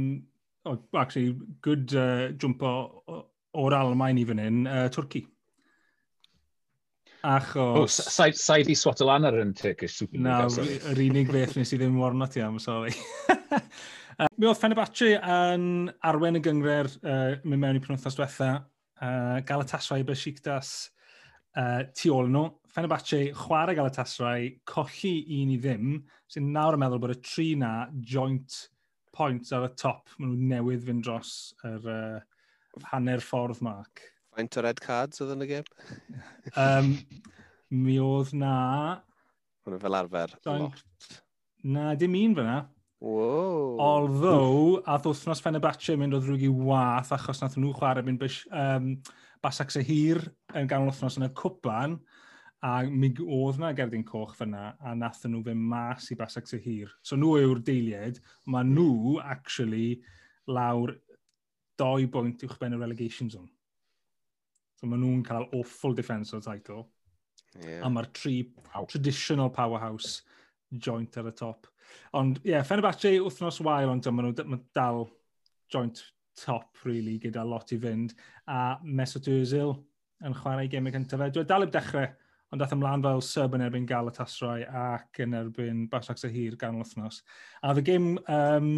oh, 0.65 0.79
actually, 0.97 1.35
good 1.61 1.93
uh, 1.93 2.31
jumpo 2.39 2.71
o'r 3.53 3.77
Almain 3.77 4.17
i 4.17 4.25
fan 4.25 4.41
hyn, 4.41 4.63
uh, 4.65 4.87
Twrci. 4.93 5.25
Achos... 7.23 7.79
Oh, 7.79 7.87
sa, 7.87 8.27
sa 8.35 8.57
i 8.59 8.65
di 8.67 8.75
swat 8.75 8.99
o 8.99 9.07
lan 9.07 9.23
ar 9.23 9.37
yn 9.39 9.53
Turkish 9.55 9.95
Super 10.01 10.19
Na, 10.19 10.41
yr 10.91 10.99
unig 11.05 11.29
beth 11.31 11.53
nes 11.55 11.71
i 11.71 11.77
ddim 11.79 11.95
warno 11.95 12.27
ti 12.27 12.41
am, 12.43 12.57
sorry. 12.59 12.91
uh, 13.31 14.27
Mi 14.35 14.49
oedd 14.49 14.59
Fenerbahce 14.59 15.13
yn 15.15 15.87
arwen 16.03 16.39
y 16.39 16.43
gyngre'r 16.43 16.89
uh, 16.99 17.37
mynd 17.45 17.63
mewn 17.63 17.79
i 17.79 17.83
penwthnos 17.85 18.19
diwetha. 18.19 18.49
Uh, 18.99 19.39
Galatasaray 19.47 20.03
Besiktas 20.07 20.73
uh, 21.55 21.87
tu 21.95 22.11
ôl 22.11 22.27
nhw. 22.33 22.49
Fenerbahce 22.75 23.21
chwarae 23.39 23.77
Galatasaray, 23.79 24.51
colli 24.67 25.15
un 25.39 25.55
i 25.55 25.57
ddim, 25.63 25.95
sy'n 26.27 26.51
nawr 26.51 26.75
yn 26.75 26.83
meddwl 26.83 27.05
bod 27.05 27.15
y 27.15 27.19
tri 27.23 27.53
na 27.59 27.73
joint 28.03 28.65
points 29.15 29.55
ar 29.55 29.69
y 29.69 29.71
top. 29.79 30.11
Maen 30.17 30.35
nhw 30.35 30.57
newydd 30.57 30.83
fynd 30.89 31.07
dros 31.07 31.53
yr 31.71 31.87
uh, 31.87 32.19
hanner 32.91 33.23
ffordd 33.23 33.63
marc. 33.63 34.09
Faint 34.33 34.57
o 34.57 34.63
red 34.65 34.79
cards 34.81 35.21
oedd 35.21 35.33
yn 35.35 35.45
y 35.45 35.49
gêm? 35.51 35.67
um, 36.57 36.93
mi 37.85 37.99
oedd 38.01 38.33
na... 38.37 38.53
Hwna 39.63 39.81
fel 39.81 39.99
arfer. 39.99 40.37
Doink... 40.45 40.79
Na, 41.63 41.93
dim 41.95 42.15
un 42.19 42.33
fyna. 42.37 42.55
Wow. 43.03 43.77
Although, 43.83 44.81
a 44.87 44.95
ddwthnos 45.03 45.41
Fenerbahce 45.43 45.95
mynd 45.99 46.15
o 46.15 46.21
ddrwg 46.23 46.45
i 46.47 46.51
wath 46.51 47.11
achos 47.15 47.41
nath 47.43 47.57
nhw 47.59 47.73
chwarae 47.75 48.03
mynd 48.07 48.21
bys, 48.21 48.41
um, 48.55 48.93
Basac 49.43 49.73
Sehir 49.75 50.21
yn 50.55 50.69
ganol 50.71 50.87
wythnos 50.87 51.17
yn 51.19 51.27
y 51.27 51.31
cwpan 51.35 51.97
a 52.63 52.77
mi 52.87 53.09
oedd 53.19 53.59
na 53.59 53.73
Gerdyn 53.75 54.05
Coch 54.07 54.37
fyna 54.39 54.69
a 54.79 54.93
nath 54.95 55.25
nhw 55.27 55.41
fe 55.43 55.55
mas 55.59 56.07
i 56.15 56.17
Basac 56.19 56.47
Sehir. 56.47 56.93
So 57.03 57.19
nhw 57.19 57.35
yw'r 57.41 57.59
deiliad, 57.67 58.21
mae 58.47 58.63
nhw 58.69 59.17
actually 59.19 59.99
lawr 60.47 60.95
doi 61.79 62.07
bwynt 62.07 62.47
uwch 62.47 62.55
ben 62.61 62.77
y 62.77 62.79
relegation 62.79 63.31
zone. 63.33 63.51
So 64.83 64.89
maen 64.91 64.99
nhw'n 64.99 65.21
cael 65.23 65.45
awful 65.55 65.93
defensive 65.95 66.41
title. 66.43 66.81
Yeah. 67.55 67.85
A 67.87 67.89
mae'r 67.89 68.09
tri 68.11 68.33
Ow. 68.75 68.83
traditional 68.91 69.47
powerhouse 69.55 70.25
joint 70.75 71.15
ar 71.21 71.29
y 71.29 71.31
top. 71.39 71.69
Ond 72.19 72.41
ie, 72.41 72.49
yeah, 72.51 72.65
Fenerbahce 72.67 73.13
wythnos 73.23 73.61
wael, 73.63 73.93
ond 73.93 74.09
maen 74.11 74.33
nhw 74.33 74.59
dal 74.75 75.05
joint 75.71 76.01
top, 76.35 76.81
really, 76.83 77.15
gyda 77.23 77.45
lot 77.47 77.71
i 77.71 77.77
fynd. 77.79 78.11
A 78.51 78.75
Mesut 78.83 79.29
Özil 79.31 79.71
yn 80.27 80.35
chwarae 80.41 80.67
gemau 80.67 80.91
cyntaf 80.97 81.23
fe. 81.23 81.31
Dwi'n 81.31 81.47
dal 81.47 81.63
i'r 81.63 81.71
dechrau, 81.71 82.11
ond 82.51 82.59
dath 82.59 82.75
ymlaen 82.75 83.07
fel 83.07 83.23
sub 83.23 83.55
yn 83.55 83.63
erbyn 83.63 83.87
Galatasaray 83.87 84.67
ac 84.67 85.23
yn 85.23 85.39
erbyn 85.39 85.85
Basak 85.93 86.19
Sahir 86.19 86.59
gan 86.59 86.81
wythnos. 86.81 87.21
A 87.63 87.71
fy 87.79 87.87
gym 87.87 88.17
um, 88.27 88.73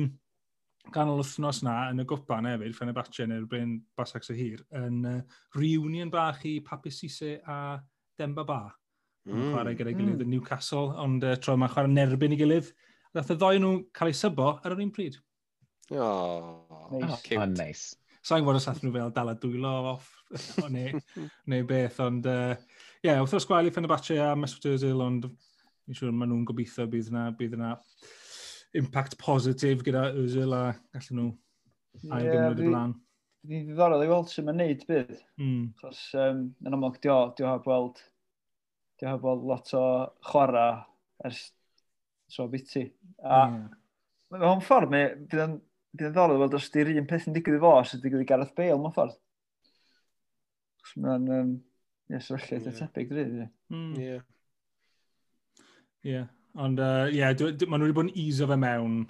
ganol 0.93 1.21
wythnos 1.21 1.62
na 1.65 1.76
yn 1.91 2.04
y 2.04 2.06
gwpan 2.08 2.48
hefyd, 2.50 2.76
Fenerbahce 2.78 3.26
yn 3.26 3.36
erbyn 3.36 3.76
Basac 3.98 4.26
sy'n 4.26 4.39
hir, 4.39 4.63
yn 4.78 5.02
uh, 5.10 5.19
reunion 5.58 6.12
bach 6.13 6.43
i 6.48 6.58
Papi 6.65 6.93
Sise 6.93 7.39
a 7.48 7.78
Demba 8.19 8.45
Ba. 8.48 8.62
Mm. 9.26 9.52
Chwarae 9.54 9.78
gyda'i 9.78 9.95
mm. 9.95 10.02
gilydd 10.02 10.19
mm. 10.19 10.26
yn 10.26 10.34
Newcastle, 10.36 10.91
ond 11.02 11.26
uh, 11.26 11.36
tro 11.41 11.58
mae 11.58 11.71
chwarae'n 11.74 12.02
erbyn 12.06 12.36
i 12.36 12.39
gilydd. 12.39 12.71
Dath 13.15 13.32
y 13.34 13.38
ddoi 13.39 13.62
nhw 13.62 13.78
cael 13.95 14.12
eu 14.12 14.17
sybo 14.17 14.50
ar 14.58 14.76
yr 14.76 14.84
un 14.84 14.91
pryd. 14.93 15.17
Oh, 15.93 16.89
nice. 16.91 17.10
oh, 17.10 17.39
oh 17.39 17.48
nice. 17.52 17.95
Sa'n 18.26 18.41
gwybod 18.41 18.58
os 18.58 18.69
athyn 18.69 18.89
nhw 18.89 18.95
fel 18.95 19.12
dal 19.13 19.30
a 19.30 19.36
dwylo 19.38 19.74
off 19.93 20.10
neu, 20.74 21.00
neu 21.52 21.65
beth, 21.69 22.00
ond 22.06 22.26
ie, 22.26 22.38
uh, 22.56 22.86
yeah, 23.06 23.21
wrth 23.21 23.36
gwrs 23.36 23.45
gwael 23.50 23.69
i 23.69 23.74
Fenerbahce 23.74 24.17
a 24.21 24.32
Mesut 24.39 24.65
Özil, 24.71 25.02
ond 25.06 25.28
ni'n 25.30 25.98
siŵr 25.98 26.13
maen 26.13 26.32
nhw'n 26.34 26.48
gobeithio 26.50 26.88
bydd 26.89 27.12
yna, 27.12 27.28
bydd 27.38 27.58
yna 27.60 27.76
impact 28.73 29.17
positif 29.21 29.84
gyda 29.86 30.10
Özil 30.17 30.54
a 30.56 30.63
gallen 30.93 31.19
nhw 31.19 31.32
ail 32.12 32.25
yeah, 32.25 32.34
gymryd 32.34 32.62
y 32.62 32.69
blaen. 32.69 32.95
Ni 33.45 33.62
ddiddorol 33.67 34.04
i 34.04 34.10
weld 34.10 34.32
sy'n 34.32 34.47
mynd 34.47 34.86
bydd. 34.89 35.13
Mm. 35.41 35.65
Chos 35.82 36.01
um, 36.17 36.41
yn 36.65 36.75
amlwg, 36.75 36.97
dio, 37.04 37.17
dio 37.38 37.51
heb 37.51 37.67
weld, 37.69 38.01
dio 38.99 39.12
heb 39.12 39.25
weld 39.25 39.45
lot 39.45 39.73
o 39.78 39.86
chwarae 40.32 40.80
ers 41.28 41.43
tro 42.34 42.47
biti. 42.51 42.88
A 43.21 43.43
mm. 43.45 43.62
mae 44.34 44.63
ffordd, 44.65 44.91
mae 44.91 45.12
bydd 45.19 45.43
yn 45.45 45.60
ddiddorol 45.95 46.39
i 46.39 46.41
weld 46.41 46.58
os 46.58 46.71
di'r 46.73 46.91
un 46.95 47.10
peth 47.10 47.30
yn 47.30 47.38
digwydd 47.38 47.60
i 47.60 47.63
fo, 47.63 47.75
os 47.84 47.93
ydy'n 47.93 48.08
digwydd 48.08 48.25
i 48.25 48.30
Gareth 48.32 48.56
Bale 48.58 48.80
mewn 48.82 48.95
ffordd. 48.95 49.19
Chos 50.82 50.97
mae'n 51.04 51.30
um, 51.38 51.54
yes, 52.12 52.32
sefylliad 52.32 52.65
yeah. 52.71 52.80
tebyg, 52.82 53.13
dwi. 53.13 53.47
Hmm. 53.73 53.93
Ie. 54.01 54.17
Ie. 56.06 56.25
Ond 56.55 56.79
uh, 56.79 57.05
yeah, 57.11 57.35
maen 57.67 57.81
nhw 57.81 57.89
wedi 57.89 57.95
bod 57.97 58.07
yn 58.07 58.17
iso 58.21 58.47
fe 58.47 58.55
mewn, 58.59 59.01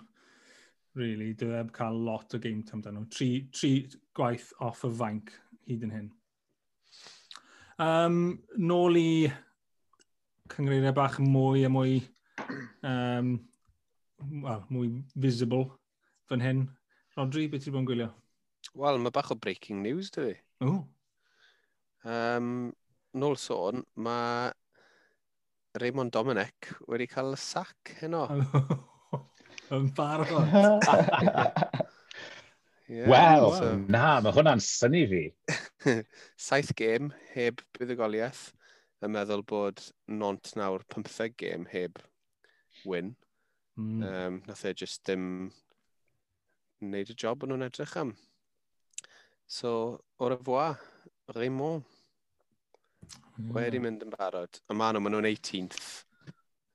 really. 0.97 1.33
Dwi 1.37 1.51
wedi 1.51 1.73
cael 1.75 1.99
lot 2.07 2.33
o 2.33 2.39
game 2.41 2.63
time 2.65 2.81
dan 2.81 2.97
nhw. 2.97 3.05
Tri, 3.13 3.29
tri 3.53 3.73
gwaith 4.17 4.49
off 4.65 4.81
y 4.87 4.91
fainc 5.01 5.33
hyd 5.69 5.85
yn 5.85 5.93
hyn. 5.93 6.07
Um, 7.81 8.19
nôl 8.57 8.97
i 8.97 9.09
cyngreiriau 10.53 10.95
bach 10.95 11.19
mwy 11.21 11.65
a 11.67 11.71
mwy, 11.73 11.99
um, 12.87 13.35
well, 14.41 14.65
mwy 14.73 14.89
visible 15.13 15.67
fan 16.29 16.41
hyn. 16.41 16.65
Rodri, 17.15 17.45
beth 17.51 17.65
ti'n 17.67 17.75
bod 17.75 17.83
yn 17.83 17.89
gwylio? 17.91 18.11
Wel, 18.75 18.97
mae 19.03 19.13
bach 19.13 19.29
o 19.31 19.37
breaking 19.37 19.83
news, 19.85 20.09
dwi. 20.15 20.33
O. 20.65 20.79
Um, 22.09 22.71
nôl 23.17 23.37
sôn, 23.39 23.85
mae 24.01 24.49
Raymond 25.81 26.11
Dominic 26.15 26.71
wedi 26.87 27.07
cael 27.11 27.35
y 27.35 27.39
sac 27.39 27.95
heno. 27.99 28.25
Yn 29.75 29.89
barod. 29.97 30.51
yeah, 32.87 33.07
Wel, 33.09 33.49
so. 33.57 33.71
na, 33.89 34.19
mae 34.21 34.35
hwnna'n 34.35 34.61
syni 34.61 35.03
fi. 35.09 35.23
Saith 36.47 36.71
gêm 36.77 37.09
heb 37.33 37.63
buddigoliaeth. 37.77 38.51
yn 39.05 39.11
meddwl 39.13 39.43
bod 39.45 39.81
nont 40.09 40.51
nawr 40.57 40.81
15 40.93 41.35
gêm 41.37 41.67
heb 41.69 41.99
win. 42.89 43.11
Mm. 43.77 44.01
Um, 44.07 44.37
nath 44.47 44.63
e 44.65 44.71
just 44.73 45.03
dim 45.05 45.51
wneud 46.81 47.11
y 47.11 47.17
job 47.19 47.43
o'n 47.43 47.51
nhw'n 47.53 47.67
edrych 47.67 47.97
am. 48.01 48.15
So, 49.45 50.01
au 50.17 50.31
revoir, 50.31 50.79
Raymond. 51.35 51.85
Mm. 53.37 53.53
Wedi 53.55 53.79
er 53.79 53.83
mynd 53.83 54.05
yn 54.05 54.13
barod. 54.13 54.61
A 54.69 54.77
maen 54.77 54.95
nhw, 54.95 55.03
maen 55.05 55.17
nhw'n 55.17 55.29
18th. 55.31 55.89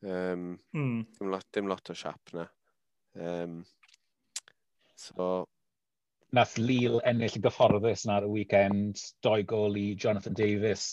Um, 0.00 0.44
mm. 0.76 0.98
dim, 1.18 1.30
lot, 1.32 1.46
dim 1.52 1.70
lot 1.70 1.92
o 1.92 1.96
siap 1.96 2.34
na. 2.36 2.48
Um, 3.16 3.62
so... 4.96 5.46
Nath 6.30 6.60
Lille 6.62 7.00
ennill 7.10 7.34
y 7.34 7.40
gyfforddus 7.42 8.04
na'r 8.06 8.28
weekend, 8.30 9.00
doi 9.26 9.40
gol 9.42 9.74
i 9.74 9.96
Jonathan 9.98 10.36
Davis. 10.38 10.92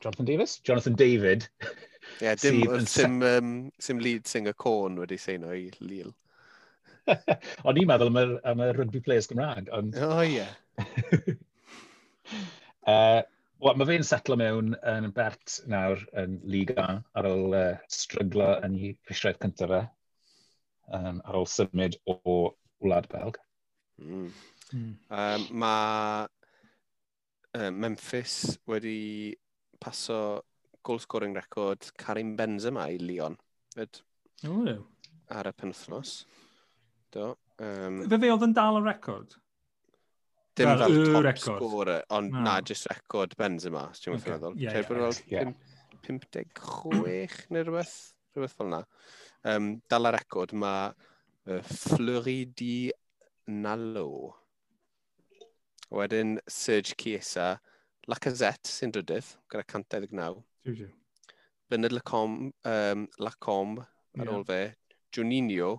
Jonathan 0.00 0.24
Davis? 0.24 0.54
Jonathan 0.64 0.96
David. 0.96 1.44
Ie, 1.60 1.74
yeah, 2.24 2.38
dim, 2.40 2.62
sim, 2.64 2.86
sim, 2.88 3.18
um, 3.28 3.50
sim 3.76 4.00
lead 4.00 4.30
singer 4.30 4.56
corn 4.56 4.96
wedi 5.02 5.18
seino 5.20 5.52
i 5.52 5.68
Lille. 5.84 6.14
o'n 7.68 7.80
i'n 7.80 7.90
meddwl 7.90 8.08
am 8.12 8.18
y, 8.22 8.24
am 8.52 8.64
y 8.64 8.70
rugby 8.76 9.02
players 9.04 9.28
Gymraeg, 9.28 9.68
ond... 9.76 10.00
O, 10.00 10.10
oh, 10.16 10.24
ie. 10.24 10.46
Yeah. 12.86 12.86
uh, 12.86 13.22
Wel, 13.60 13.76
mae 13.76 13.88
fe'n 13.90 14.04
setlo 14.08 14.38
mewn 14.40 14.72
yn 14.88 15.10
Bert 15.12 15.58
nawr 15.68 16.00
yn 16.16 16.38
Liga 16.48 16.86
ar 17.12 17.26
ôl 17.28 17.52
uh, 17.52 17.74
stryglo 17.92 18.54
yn 18.64 18.76
ei 18.78 18.92
rhysraedd 19.10 19.40
cyntaf 19.42 19.68
fe, 19.74 19.80
um, 20.96 21.18
ar 21.20 21.36
ôl 21.36 21.48
symud 21.50 21.98
o 22.08 22.16
Wlad 22.80 23.08
Belg. 23.12 23.36
Mm. 24.00 24.30
Mm. 24.72 24.94
Um, 25.12 25.44
mae 25.60 26.24
uh, 27.58 27.68
Memphis 27.68 28.56
wedi 28.70 29.34
paso 29.76 30.40
goal 30.80 31.02
scoring 31.04 31.36
record 31.36 31.90
Karim 32.00 32.32
Benzema 32.40 32.88
i 32.88 32.96
Lyon. 33.02 33.36
Fyd? 33.76 34.00
O, 34.48 34.56
Ar 35.36 35.52
y 35.52 35.52
penwthnos. 35.52 36.22
Do. 37.12 37.34
Um, 37.60 38.06
Fe 38.08 38.16
fe 38.16 38.32
oedd 38.32 38.48
yn 38.48 38.56
dal 38.56 38.80
y 38.80 38.84
record? 38.88 39.36
dim 40.60 40.72
fel 40.80 40.96
top 41.00 41.26
record. 41.26 41.60
scorer, 41.60 42.02
ond 42.16 42.32
no. 42.34 42.44
na, 42.46 42.56
just 42.60 42.88
record 42.92 43.36
Benzema, 43.40 43.86
os 43.90 44.02
ti'n 44.02 44.16
okay. 44.16 44.34
meddwl. 44.36 44.56
Yeah, 44.60 44.80
yeah, 44.80 45.20
yeah. 45.32 45.52
56 46.06 47.46
neu 47.54 47.64
rhywbeth, 47.66 47.96
rhywbeth 48.34 48.56
fel 48.58 48.70
yna. 48.70 48.82
Um, 49.50 49.72
dal 49.90 50.10
ar 50.10 50.18
record 50.18 50.52
mae 50.52 50.92
uh, 50.92 51.62
Fleury 51.64 52.44
di 52.56 52.90
Nalo. 53.50 54.36
Wedyn 55.90 56.38
Serge 56.46 56.94
Chiesa, 56.94 57.56
Lacazette 58.10 58.70
sy'n 58.70 58.92
drydydd, 58.94 59.34
gyda 59.50 59.64
119. 59.66 60.44
Bernard 61.70 61.94
Lacombe, 61.94 62.52
um, 62.66 63.06
Lacombe 63.18 63.86
ar 64.18 64.26
yeah. 64.26 64.34
ôl 64.34 64.44
fe, 64.46 64.60
Juninho, 65.14 65.76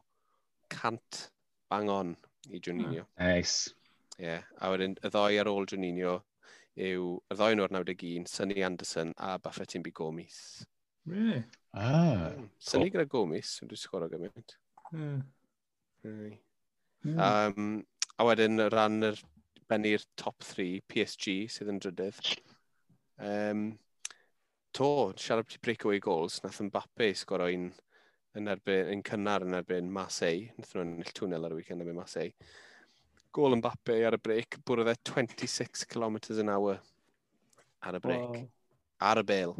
cant 0.71 1.27
bang 1.71 1.89
on 1.91 2.15
i 2.51 2.59
Juninho. 2.59 3.05
Nice. 3.19 3.73
Yeah. 4.21 4.45
A 4.61 4.69
wedyn 4.69 4.93
y 5.01 5.09
ddoi 5.09 5.39
ar 5.41 5.49
ôl 5.49 5.65
Juninho 5.65 6.19
yw 6.77 7.05
y 7.25 7.37
ddoi 7.39 7.55
nhw'r 7.57 7.73
91, 7.73 8.29
Sonny 8.29 8.61
Anderson 8.63 9.15
a 9.17 9.37
Buffett 9.41 9.73
Timby 9.73 9.91
Gomis. 9.97 10.37
Really? 11.09 11.41
Ah. 11.73 12.29
Mm. 12.29 12.49
Sonny 12.61 12.91
gyda 12.93 13.07
Gomis, 13.09 13.55
yn 13.63 13.71
dwi'n 13.71 13.81
sgwrdd 13.81 14.05
o 14.05 14.11
gymaint. 14.13 14.55
Mm. 14.93 15.19
Mm. 16.05 16.37
Um, 17.17 17.69
a 18.21 18.29
wedyn 18.29 18.61
ran 18.69 19.09
yr 19.09 19.17
bennu'r 19.71 20.05
top 20.21 20.45
3, 20.45 20.83
PSG, 20.91 21.47
sydd 21.49 21.73
yn 21.73 21.81
drydydd. 21.81 22.33
Um, 23.25 23.67
to, 24.77 24.89
siarad 25.17 25.49
beth 25.49 25.61
breakaway 25.65 26.01
goals, 26.03 26.43
nath 26.45 26.61
Mbappe 26.61 27.09
sgor 27.17 27.47
o'n 27.47 27.71
yn, 28.37 28.51
erbyn, 28.53 28.93
yn 28.93 29.01
cynnar 29.07 29.47
yn 29.47 29.57
erbyn 29.57 29.89
Marseille, 29.89 30.51
nath 30.59 30.75
nhw'n 30.75 30.93
ennill 30.99 31.15
twnel 31.17 31.49
ar 31.49 31.57
y 31.57 31.63
weekend 31.63 31.81
erbyn 31.81 31.97
Marseille 31.97 32.35
gol 33.35 33.55
Mbappe 33.59 33.97
ar 34.07 34.17
y 34.17 34.21
brec, 34.21 34.57
bwrodd 34.67 34.91
e 34.91 34.95
26 35.07 35.85
km 35.91 36.17
an 36.43 36.51
hour 36.53 36.79
ar 37.81 37.97
y 37.97 38.01
brec. 38.03 38.25
Wow. 38.25 38.47
Ar 39.11 39.21
y 39.21 39.25
bel. 39.27 39.55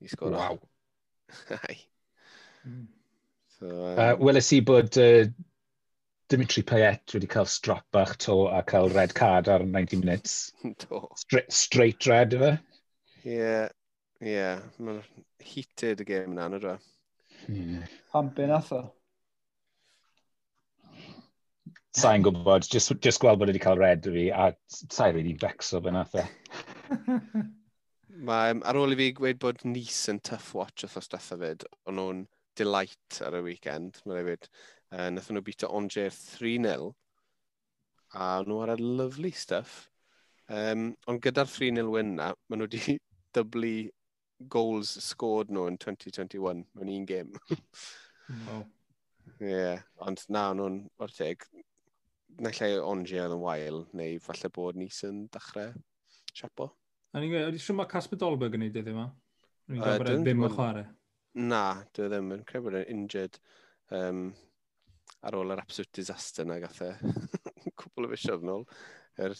I 0.00 0.10
sgwr. 0.10 0.36
Wow. 0.36 0.60
Mm. 2.60 2.88
so, 3.56 3.66
um... 3.66 3.98
uh, 3.98 4.14
Weles 4.20 4.50
i 4.52 4.60
bod 4.60 4.96
uh, 5.00 5.24
Dimitri 6.30 6.62
Payet 6.62 7.14
wedi 7.14 7.28
cael 7.30 7.48
strop 7.48 7.86
bach 7.90 8.16
to 8.26 8.46
a 8.52 8.62
cael 8.62 8.90
red 8.92 9.14
card 9.14 9.48
ar 9.48 9.64
90 9.64 9.96
minutes. 9.96 10.52
to. 10.84 11.08
Straight, 11.16 11.52
straight 11.52 12.06
red, 12.06 12.36
efo. 12.36 12.52
Ie, 13.24 13.34
yeah, 13.36 13.68
ie. 14.20 14.34
Yeah. 14.36 14.62
Mae'n 14.78 15.02
heated 15.40 16.04
y 16.04 16.08
game 16.12 16.36
yna, 16.36 16.50
nid 16.52 16.68
o? 16.68 16.76
Yeah. 17.48 17.88
Pam 18.12 18.30
be 18.36 18.46
nath 18.46 18.72
o? 18.76 18.84
Sa'n 21.98 22.22
gwybod, 22.22 22.68
just, 22.70 22.92
just 23.02 23.18
gweld 23.22 23.40
bod 23.40 23.50
wedi 23.50 23.60
cael 23.62 23.78
red 23.80 24.04
fi, 24.06 24.28
a 24.30 24.52
sa'i 24.70 25.14
rili 25.14 25.32
becso 25.38 25.80
fe 25.82 25.90
nath 25.90 26.14
e. 26.20 26.26
Mae, 28.28 28.52
ar 28.68 28.78
ôl 28.78 28.94
i 28.94 28.98
fi 29.00 29.08
gweud 29.16 29.40
bod 29.42 29.64
Nis 29.66 30.04
yn 30.12 30.20
tough 30.22 30.52
watch 30.54 30.84
wrthos 30.84 31.10
dweitha 31.10 31.38
fyd, 31.40 31.64
ond 31.90 31.98
nhw'n 31.98 32.20
delight 32.60 33.18
ar 33.26 33.34
y 33.38 33.40
weekend, 33.46 33.98
mae'n 34.04 34.20
rhaid. 34.20 34.46
Uh, 34.92 35.08
nath 35.10 35.30
nhw 35.32 35.42
bita 35.46 35.70
onger 35.80 36.12
3-0, 36.14 36.90
a 38.14 38.28
nhw 38.46 38.58
ar 38.62 38.74
y 38.76 38.76
lovely 38.82 39.32
stuff. 39.34 39.80
Um, 40.50 40.92
ond 41.10 41.22
gyda'r 41.24 41.50
3-0 41.50 41.90
win 41.94 42.14
na, 42.20 42.28
maen 42.46 42.62
nhw 42.62 42.68
wedi 42.68 42.98
dyblu 43.34 43.72
goals 44.52 44.92
scored 45.08 45.50
nhw 45.50 45.66
yn 45.72 45.80
2021 45.82 46.62
mewn 46.78 46.94
un 47.00 47.08
gêm. 47.10 47.34
wow. 48.46 48.62
Ie, 49.40 49.48
yeah, 49.48 49.82
ond 50.06 50.22
na, 50.28 50.50
nhw'n 50.54 50.84
orteg 51.00 51.48
naill 52.38 52.62
ei 52.66 52.76
ongia 52.78 53.26
yn 53.28 53.40
wael, 53.42 53.82
neu 53.96 54.20
falle 54.24 54.50
bod 54.54 54.78
nis 54.80 55.02
yn 55.08 55.24
dechrau 55.32 55.72
siapo. 56.30 56.70
A 57.10 57.20
ni'n 57.20 57.32
gweud, 57.32 57.48
ydy 57.50 57.62
siwm 57.62 57.80
mae 57.80 57.90
Casper 57.90 58.20
Dolberg 58.20 58.54
yn 58.56 58.68
ei 58.68 58.72
dydd 58.74 58.92
yma? 58.92 59.08
Rwy'n 59.66 59.80
Ni'n 59.80 59.82
uh, 59.82 59.96
gofod 59.98 60.24
ddim 60.24 60.46
yn 60.46 60.54
chwarae? 60.54 60.86
Na, 61.50 61.64
dwi 61.94 62.06
e 62.06 62.10
ddim 62.10 62.34
yn 62.36 62.44
credu 62.46 62.66
bod 62.66 62.76
e'n 62.80 62.92
injured 62.94 63.38
um, 63.96 64.22
ar 65.26 65.36
ôl 65.38 65.54
yr 65.54 65.62
absolute 65.62 65.94
disaster 66.00 66.46
na 66.46 66.58
gath 66.62 66.82
e 66.86 66.90
cwpl 67.80 68.06
o 68.06 68.12
fisiodd 68.12 68.46
nôl, 68.46 68.66
yr 69.22 69.34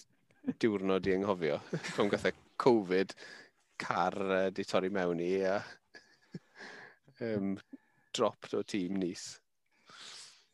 diwrnod 0.62 1.06
i 1.06 1.14
anghofio, 1.16 1.60
rhwng 1.92 2.10
gath 2.14 2.28
e 2.30 2.34
Covid, 2.60 3.14
car 3.80 4.18
uh, 4.26 4.40
di 4.54 4.66
torri 4.68 4.90
mewn 4.92 5.22
i 5.24 5.30
a 5.48 5.56
um, 7.30 7.54
dropped 8.14 8.54
o 8.58 8.64
tîm 8.66 8.98
nis. 9.00 9.32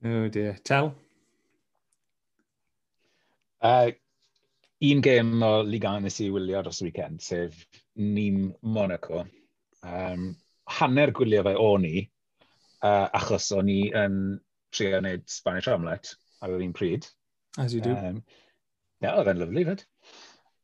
Oh 0.04 0.28
dear. 0.28 0.60
Tel? 0.62 0.92
Uh, 3.64 3.90
un 4.86 5.00
gêm 5.02 5.42
o 5.42 5.52
Liga 5.64 5.94
nes 6.00 6.20
i 6.20 6.28
wylio 6.32 6.62
dros 6.62 6.82
y 6.82 6.88
weekend, 6.88 7.22
sef 7.24 7.64
Nîm 7.96 8.50
Monaco. 8.62 9.24
Um, 9.82 10.34
hanner 10.78 11.12
gwylio 11.16 11.44
fe 11.46 11.54
o'n 11.60 11.86
i, 11.88 12.02
uh, 12.84 13.06
achos 13.16 13.48
o'n 13.56 13.70
i 13.72 13.80
yn 13.96 14.18
trio 14.74 15.00
wneud 15.00 15.24
Spanish 15.30 15.70
Omelette 15.72 16.16
ar 16.42 16.52
yr 16.52 16.64
un 16.66 16.74
pryd. 16.76 17.08
As 17.58 17.72
you 17.72 17.80
do. 17.80 17.94
Um, 17.96 18.22
yeah, 19.00 19.16
oedd 19.16 19.30
e'n 19.32 19.40
lyflu 19.40 19.64
fyd. 19.70 19.86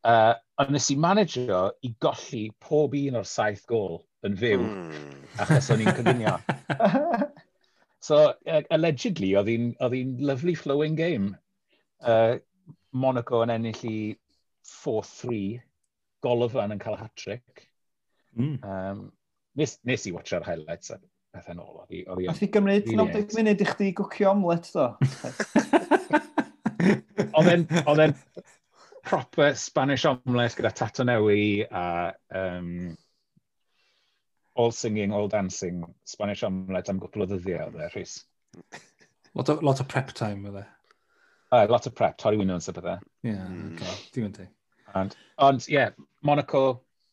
Uh, 0.03 0.35
ond 0.61 0.73
nes 0.75 0.91
i 0.91 0.97
manager 0.99 1.71
i 1.87 1.93
golli 2.03 2.49
pob 2.61 2.97
un 2.99 3.21
o'r 3.21 3.29
saith 3.29 3.63
gol 3.71 4.03
yn 4.27 4.37
fyw, 4.39 4.61
mm. 4.61 5.27
achos 5.43 5.71
o'n 5.73 5.85
i'n 5.85 5.97
cynginio. 5.99 6.37
so, 8.07 8.25
uh, 8.35 8.63
allegedly, 8.75 9.33
oedd 9.39 9.51
hi'n 9.51 10.17
lyflu 10.29 10.57
flowing 10.59 10.99
game. 10.99 11.33
Uh, 12.03 12.37
Monaco 12.93 13.43
yn 13.45 13.53
ennill 13.55 13.85
i 13.89 13.97
4-3, 14.69 15.61
Golofan 16.23 16.75
yn 16.75 16.83
cael 16.83 16.99
hat-trick. 17.01 17.67
Mm. 18.39 18.59
Um, 18.63 19.03
nes, 19.59 19.79
nes 19.89 20.07
i 20.09 20.15
watcha'r 20.15 20.47
highlights 20.47 20.95
a 20.95 20.99
pethau 21.33 21.57
nôl. 21.59 21.83
Oedd 21.83 22.41
hi 22.41 22.49
gymryd 22.53 22.89
90 22.93 23.37
munud 23.39 23.65
i 23.65 23.69
chdi 23.69 23.93
gwcio 23.99 24.33
omlet, 24.33 24.69
do? 24.75 24.89
Oedd 27.33 28.03
e'n 28.03 28.17
proper 29.03 29.55
Spanish 29.59 30.05
omelette 30.09 30.59
gyda 30.59 30.73
tato 30.77 31.07
newi 31.07 31.65
a 31.65 32.13
um, 32.39 32.97
all 34.55 34.73
singing, 34.73 35.13
all 35.13 35.29
dancing 35.29 35.83
Spanish 36.05 36.45
omelette 36.47 36.93
am 36.93 37.01
gwpl 37.03 37.25
o 37.25 37.29
ddyddiau 37.31 37.71
oedd 37.71 37.81
e, 37.81 37.89
Rhys. 37.95 38.19
Lot 39.39 39.49
o, 39.49 39.59
lot 39.65 39.81
o 39.81 39.89
prep 39.89 40.13
time 40.17 40.51
oedd 40.51 40.61
e 40.63 40.67
uh, 41.53 41.67
lot 41.69 41.87
of 41.87 41.95
prep, 41.95 42.17
torri 42.21 42.41
wyno 42.41 42.57
yn 42.59 42.65
sy'n 42.65 42.77
bydde. 42.79 42.97
Ie, 43.29 43.37
okay. 43.69 43.97
dwi'n 44.17 44.35
ti. 44.37 44.49
And, 44.99 45.17
ond, 45.45 45.69
ie, 45.69 45.77
yeah, 45.77 45.93
Monaco, 46.27 46.63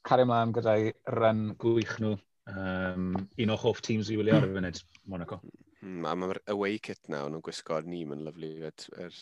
cario 0.07 0.27
ymlaen 0.27 0.55
gyda'i 0.55 0.93
run 1.15 1.49
gwych 1.59 1.97
nhw. 2.03 2.15
Um, 2.49 3.11
un 3.13 3.51
o 3.53 3.57
hoff 3.61 3.83
teams 3.85 4.09
i 4.09 4.17
wylio 4.17 4.39
ar 4.39 4.47
y 4.47 4.49
hmm. 4.49 4.55
funud, 4.57 4.79
Monaco. 5.11 5.41
Mm, 5.83 6.05
a 6.07 6.15
mae'r 6.17 6.39
away 6.51 6.79
kit 6.83 7.11
nawr 7.11 7.29
nhw'n 7.29 7.43
gwisgo'r 7.45 7.85
nîm 7.87 8.15
yn 8.15 8.23
lyflu. 8.25 8.49
Yr 8.65 8.73
er, 9.05 9.19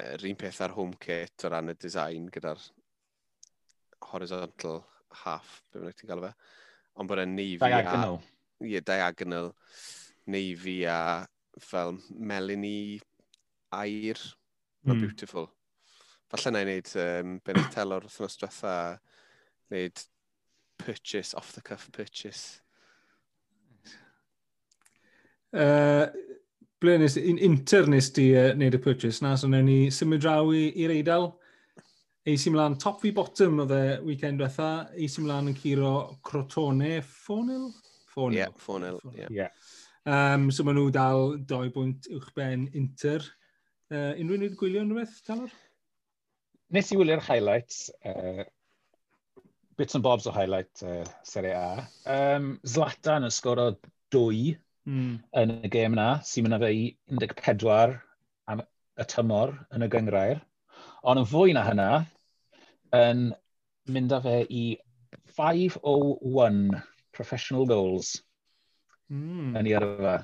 er, 0.00 0.24
un 0.30 0.38
peth 0.40 0.62
ar 0.64 0.74
home 0.78 0.96
kit 1.02 1.44
o 1.44 1.52
ran 1.52 1.70
y 1.70 1.76
design 1.78 2.30
gyda'r 2.32 2.62
horizontal 4.12 4.80
half, 5.24 5.60
be 5.70 5.82
bynnag 5.82 5.98
ti'n 5.98 6.10
gael 6.10 6.24
fe. 6.26 6.32
Ond 6.96 7.10
bod 7.10 7.22
e'n 7.22 7.36
navy 7.36 7.60
diagonal. 7.60 7.76
a... 7.76 7.84
Diagonal. 7.84 8.18
Ie, 8.66 8.80
diagonal. 8.88 9.52
Navy 10.32 10.78
a 10.90 11.00
fel 11.62 11.94
melini 12.18 12.98
air. 13.72 14.20
Mae'n 14.86 14.98
mm. 14.98 15.06
beautiful. 15.06 15.48
Falle 16.30 16.52
na 16.52 16.62
i 16.62 16.66
wneud 16.66 16.92
um, 17.02 17.38
benod 17.46 17.72
telor 17.74 18.06
wrthnos 18.06 18.38
diwetha, 18.40 18.74
wneud 19.70 20.04
purchase, 20.82 21.34
off-the-cuff 21.38 21.88
purchase. 21.94 22.60
Uh, 25.56 26.06
ble 26.82 26.98
nes, 27.00 27.16
in, 27.16 27.38
inter 27.38 27.86
nes 27.88 28.10
di 28.14 28.32
uh, 28.34 28.50
wneud 28.56 28.76
y 28.76 28.82
purchase 28.82 29.22
na, 29.24 29.36
so 29.38 29.48
wnawn 29.48 29.68
ni 29.70 29.78
symud 29.94 30.22
draw 30.24 30.50
i'r 30.52 30.94
eidl. 30.98 31.30
AC 32.26 32.48
Milan, 32.50 32.74
top 32.82 32.98
fi 33.04 33.12
bottom 33.14 33.62
oedd 33.62 33.70
e 33.70 33.82
weekend 34.02 34.42
diwetha, 34.42 34.88
AC 34.98 35.20
Milan 35.22 35.52
yn 35.52 35.58
curo 35.58 35.94
Crotone 36.26 36.98
4-0? 37.06 37.70
4-0. 38.16 38.34
Yeah, 38.34 38.50
4-0, 38.66 38.98
yeah. 39.14 39.30
yeah. 39.30 39.50
Um, 40.06 40.50
so 40.50 40.66
maen 40.66 40.78
nhw 40.78 40.90
dal 40.94 41.36
2 41.46 41.70
bwynt 41.74 42.10
uwchben 42.14 42.66
Inter. 42.78 43.22
Uh, 43.22 43.45
Uh, 43.86 44.16
unrhyw 44.18 44.40
ni'n 44.42 44.54
gwylio 44.58 44.80
yn 44.82 44.88
rhywbeth, 44.90 45.20
Talor? 45.22 45.52
Nes 46.74 46.88
i 46.90 46.96
wylio'r 46.98 47.20
highlights, 47.22 47.84
uh, 48.02 48.42
bits 49.78 49.94
and 49.94 50.02
bobs 50.02 50.26
o 50.26 50.32
highlight 50.34 50.82
uh, 50.82 51.04
Serie 51.22 51.54
A. 51.54 51.84
Um, 52.10 52.56
Zlatan 52.66 53.28
yn 53.28 53.34
sgoro 53.36 53.68
dwy 54.10 54.56
mm. 54.90 55.14
yn 55.38 55.54
y 55.60 55.70
gêm 55.70 55.94
yna, 55.94 56.08
sy'n 56.26 56.48
mynd 56.48 56.58
â 56.58 56.60
fe 56.64 56.72
i 56.74 56.82
14 57.14 57.94
am 58.50 58.66
y 58.66 59.08
tymor 59.14 59.54
yn 59.70 59.86
y 59.86 59.92
gyngrair. 59.94 60.42
Ond 61.06 61.22
yn 61.22 61.30
fwy 61.30 61.54
na 61.54 61.62
hynna, 61.70 61.90
yn 63.04 63.28
mynd 63.94 64.18
â 64.18 64.22
fe 64.26 64.38
i 64.50 64.68
501 65.38 66.80
professional 67.14 67.70
goals 67.70 68.16
mm. 69.14 69.52
yn 69.54 69.62
ei 69.62 69.78
yrfa. 69.78 70.22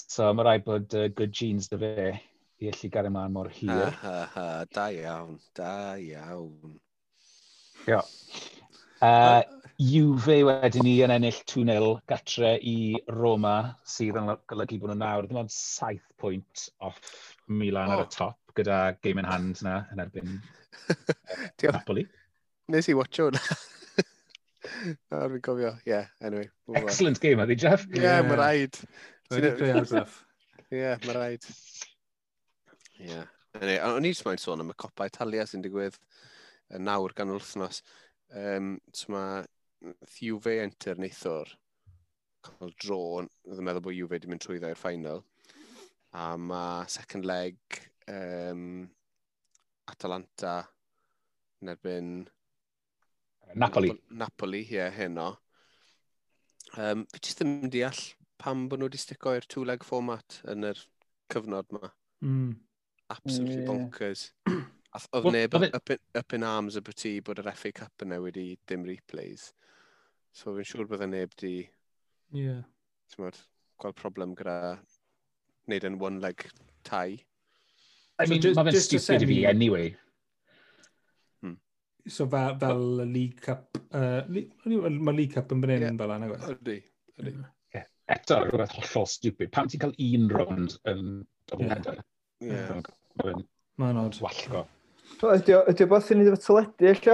So 0.00 0.32
mae 0.32 0.48
rhaid 0.48 0.64
bod 0.64 0.96
uh, 0.96 1.10
good 1.12 1.36
genes 1.36 1.68
dy 1.68 1.84
fe 1.84 2.14
i 2.62 2.70
allu 2.70 3.10
mlaen 3.10 3.34
mor 3.34 3.50
hir. 3.50 3.70
Ha, 3.70 3.90
ha, 4.02 4.14
ha, 4.34 4.46
da 4.74 4.86
iawn, 4.94 5.38
da 5.56 5.74
iawn. 5.98 6.78
Ia. 7.88 8.00
Uh, 9.04 9.42
Juve 9.74 10.36
wedyn 10.46 10.84
ni 10.86 10.92
yn 11.02 11.10
ennill 11.10 11.40
2-0 11.50 11.88
gatre 12.06 12.52
i 12.62 12.94
Roma, 13.10 13.56
sydd 13.82 14.20
yn 14.20 14.30
golygu 14.50 14.78
bod 14.78 14.92
nhw 14.92 14.98
nawr 15.00 15.26
Dim 15.26 15.40
ond 15.40 15.50
7 15.50 15.98
pwynt 16.22 16.68
off 16.78 17.00
Milan 17.50 17.90
oh. 17.90 17.96
ar 17.96 18.04
y 18.04 18.12
top, 18.14 18.38
gyda 18.54 18.78
game 19.02 19.24
in 19.24 19.28
hand 19.28 19.64
na 19.66 19.80
yn 19.90 20.04
erbyn 20.04 20.36
Napoli. 21.74 22.06
Nes 22.70 22.88
i 22.88 22.94
watcho 22.94 23.26
hwnna. 23.28 23.42
Nawr 25.10 25.34
fi'n 25.34 25.44
cofio, 25.44 25.74
yeah, 25.90 26.06
anyway. 26.22 26.46
Excellent 26.78 27.18
game, 27.20 27.42
ydi 27.42 27.58
Jeff? 27.58 27.88
Yeah, 27.90 28.22
yeah. 28.22 28.28
mae 28.30 28.38
rhaid. 28.38 28.78
Ie, 30.70 30.94
mae 31.02 31.18
rhaid. 31.18 31.50
Ie. 33.00 33.08
Yeah. 33.10 33.32
Anyway, 33.60 33.78
o'n 33.86 34.06
i 34.06 34.10
jyst 34.10 34.24
mae'n 34.26 34.40
sôn 34.42 34.64
am 34.64 34.72
y 34.72 34.78
copa 34.78 35.06
Italia 35.06 35.44
sy'n 35.46 35.62
digwydd 35.62 35.98
y 36.74 36.80
nawr 36.82 37.14
gan 37.14 37.30
wythnos. 37.34 37.82
Um, 38.34 38.78
so 38.92 39.12
mae 39.14 39.44
Juve 40.18 40.56
enter 40.62 40.98
neithwr 40.98 41.52
cael 42.44 42.74
dro, 42.80 42.98
yn 43.22 43.64
meddwl 43.64 43.84
bod 43.84 43.96
Juve 43.96 44.16
wedi 44.16 44.30
mynd 44.30 44.42
trwy 44.44 44.58
ddau'r 44.60 44.78
ffainal. 44.80 45.22
A 46.14 46.34
mae 46.38 46.88
second 46.90 47.26
leg 47.26 47.80
um, 48.10 48.84
Atalanta 49.90 50.60
yn 51.62 51.72
erbyn... 51.74 52.12
Napoli. 53.60 53.92
Napoli, 54.10 54.62
ie, 54.64 54.78
yeah, 54.78 54.92
heno. 54.94 55.30
Um, 56.74 57.04
fi 57.12 57.20
jyst 57.22 57.42
ddim 57.42 57.70
deall 57.70 58.00
pam 58.40 58.66
bod 58.68 58.80
nhw 58.80 58.88
wedi 58.88 59.00
stico 59.00 59.34
i'r 59.36 59.46
two-leg 59.46 59.84
format 59.86 60.40
yn 60.50 60.66
yr 60.72 60.80
cyfnod 61.32 61.70
yma. 61.70 61.90
Mm 62.24 62.54
absolutely 63.14 63.62
yeah. 63.62 63.68
bonkers. 63.70 64.30
Oedd 65.16 65.32
neb 65.34 65.56
e- 65.58 65.70
up, 65.74 65.90
in, 65.90 65.98
up 66.14 66.34
in 66.36 66.44
arms 66.46 66.76
y 66.78 66.82
byti 66.86 67.16
bod 67.26 67.40
yr 67.42 67.50
FA 67.58 67.72
Cup 67.74 68.04
yna 68.06 68.20
wedi 68.22 68.52
dim 68.70 68.84
replays. 68.86 69.48
So 70.34 70.54
fi'n 70.54 70.68
siŵr 70.70 70.90
bydd 70.90 71.06
y 71.06 71.10
neb 71.10 71.34
di... 71.40 71.54
Yeah. 72.34 72.62
Mod, 73.18 73.38
gweld 73.82 73.98
problem 73.98 74.34
gyda 74.38 74.56
wneud 75.66 75.86
yn 75.88 75.98
one 76.02 76.22
leg 76.22 76.46
tai. 76.86 77.20
I 78.18 78.26
mean, 78.30 78.42
so, 78.42 78.54
mae 78.54 78.70
fe'n 78.70 78.86
stupid 78.86 79.26
i 79.26 79.28
fi 79.30 79.38
anyway. 79.50 79.92
Hmm. 81.42 81.58
So 82.06 82.28
fel, 82.30 82.58
fel 82.62 83.04
y 83.04 83.08
League 83.10 83.42
Cup, 83.42 83.78
uh, 83.90 84.22
mae 84.30 85.16
League 85.16 85.34
Cup 85.34 85.54
yn 85.54 85.62
fan 85.64 85.74
hyn 85.74 85.86
yeah. 85.88 85.96
fel 86.02 86.14
anna 86.14 86.30
gweld. 86.30 86.50
Ydy, 86.54 86.78
ydy. 87.18 87.36
Yeah. 87.74 87.88
Eto, 88.14 88.44
rhywbeth 88.46 88.76
hollol 88.78 89.10
stupid. 89.10 89.50
Pam 89.54 89.70
ti'n 89.70 89.82
cael 89.82 89.96
un 90.06 90.28
rownd 90.30 90.78
yn 90.90 91.08
double 91.50 91.72
header? 91.72 92.04
Yeah. 92.44 92.82
Mae'n 93.22 94.00
odd. 94.00 94.18
Wallgo. 94.22 94.64
Ydy 95.34 95.86
o 95.86 95.88
beth 95.90 96.08
sy'n 96.08 96.22
ei 96.22 96.28
ddefod 96.28 96.44
teledu 96.44 96.90
eich 96.90 97.08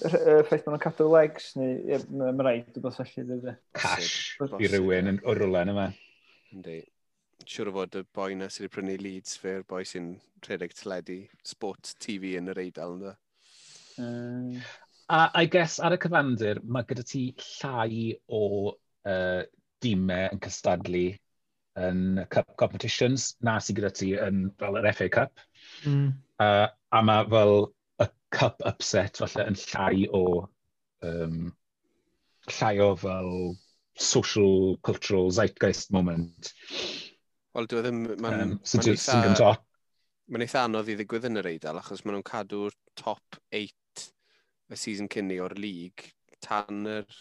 y 0.00 0.12
ffaith 0.46 0.64
bod 0.64 0.72
nhw'n 0.72 0.82
cadw 0.82 1.08
legs, 1.12 1.50
neu 1.58 1.98
mae'n 2.08 2.40
rhaid 2.46 2.78
i 2.78 2.82
bod 2.82 2.96
allu 2.96 3.04
ddefnyddio. 3.04 3.54
Cash 3.76 4.38
i 4.40 4.70
rywun 4.72 5.12
yn 5.12 5.20
o 5.28 5.34
rwlen 5.36 5.72
yma. 5.74 5.86
Yndi. 6.54 6.80
Siwr 7.44 7.70
o 7.70 7.74
fod 7.74 7.98
y 8.00 8.04
boi 8.16 8.36
na 8.38 8.48
sydd 8.52 8.66
wedi 8.66 8.74
prynu 8.76 8.96
Leeds 9.00 9.36
fe'r 9.40 9.64
boi 9.68 9.82
sy'n 9.88 10.12
rhedeg 10.46 10.76
teledu 10.76 11.18
sport 11.46 11.94
TV 12.02 12.36
yn 12.40 12.52
yr 12.52 12.62
eidl 12.64 12.96
ynddo. 12.96 13.16
Um... 14.00 14.54
A 15.10 15.24
I 15.42 15.48
guess 15.50 15.80
ar 15.82 15.96
y 15.96 15.98
cyfandir, 15.98 16.60
mae 16.62 16.86
gyda 16.86 17.02
ti 17.02 17.24
llai 17.34 18.12
o 18.30 18.44
uh, 18.70 19.40
dîmau 19.82 20.28
yn 20.30 20.42
cystadlu 20.44 21.08
yn 21.78 22.26
cup 22.32 22.56
competitions, 22.60 23.34
na 23.46 23.58
sy 23.62 23.76
gyda 23.76 23.92
ti 23.94 24.12
yn 24.18 24.48
fel 24.58 24.78
yr 24.80 24.90
FA 24.96 25.08
Cup. 25.12 25.42
Mm. 25.86 26.12
Uh, 26.42 26.66
a 26.90 27.02
mae 27.06 27.26
fel 27.30 27.56
y 28.02 28.08
cup 28.34 28.62
upset 28.66 29.20
falle 29.22 29.46
yn 29.50 29.58
llai 29.60 30.06
o 30.16 30.24
um, 31.06 31.50
llai 32.50 32.74
o 32.82 32.94
fel 32.98 33.34
social, 34.00 34.78
cultural, 34.86 35.30
zeitgeist 35.30 35.92
moment. 35.94 36.52
Wel, 37.54 37.66
e 37.66 37.72
dwi 37.72 37.82
ddim... 37.84 38.04
Mae'n 38.22 38.46
um, 38.46 38.54
so 38.64 38.80
ma 38.80 38.94
eitha, 38.94 39.52
ma 40.30 40.44
eitha 40.44 40.64
anodd 40.66 40.90
i 40.90 40.96
ddigwydd 40.98 41.28
yn 41.30 41.42
yr 41.42 41.50
eidl, 41.52 41.80
achos 41.80 42.04
maen 42.04 42.18
nhw'n 42.18 42.30
cadw'r 42.30 42.76
top 42.98 43.40
8 43.50 44.06
y 44.70 44.78
season 44.78 45.10
cynni 45.10 45.40
o'r 45.42 45.56
lig 45.58 46.06
tan 46.44 46.86
yr 46.88 47.18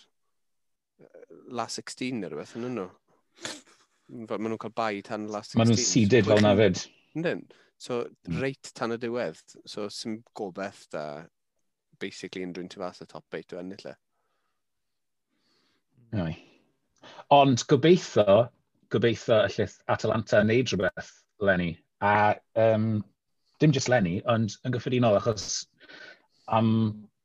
last 1.50 1.82
16 1.82 2.20
neu 2.22 2.32
rhywbeth 2.32 2.56
yn 2.60 2.70
nhw 2.76 2.88
maen 4.10 4.50
nhw'n 4.50 4.62
cael 4.62 4.76
bai 4.76 5.02
tan 5.06 5.28
last 5.32 5.56
16. 5.56 5.60
Maen 5.62 5.72
nhw'n 5.72 5.84
seeded 5.86 6.30
fel 6.30 6.44
na 6.46 6.54
fyd. 6.60 6.84
Yndyn. 7.18 7.44
So, 7.80 8.02
hmm. 8.28 8.40
reit 8.44 8.72
tan 8.76 8.96
y 8.96 9.00
diwedd. 9.00 9.40
So, 9.70 9.88
sy'n 9.94 10.20
gobeith 10.36 10.84
da, 10.94 11.04
basically, 12.02 12.44
unrhyw'n 12.48 12.72
tu 12.72 12.82
fas 12.82 13.04
y 13.04 13.08
top 13.08 13.40
8 13.40 13.56
o 13.56 13.62
ennill 13.62 13.92
e. 13.92 13.96
Hmm. 16.10 16.26
Ai. 16.26 16.34
Ond 17.34 17.64
gobeithio, 17.70 18.42
gobeithio 18.92 19.44
y 19.46 19.54
llith 19.54 19.78
Atalanta 19.94 20.42
yn 20.44 20.52
neud 20.52 20.74
rhywbeth, 20.74 21.14
Lenny. 21.46 21.72
A 22.04 22.34
um, 22.60 22.90
dim 23.62 23.76
just 23.76 23.92
Lenny, 23.92 24.18
ond 24.28 24.58
yn 24.66 24.76
gyffredinol, 24.76 25.20
achos 25.20 25.68
am 26.50 26.72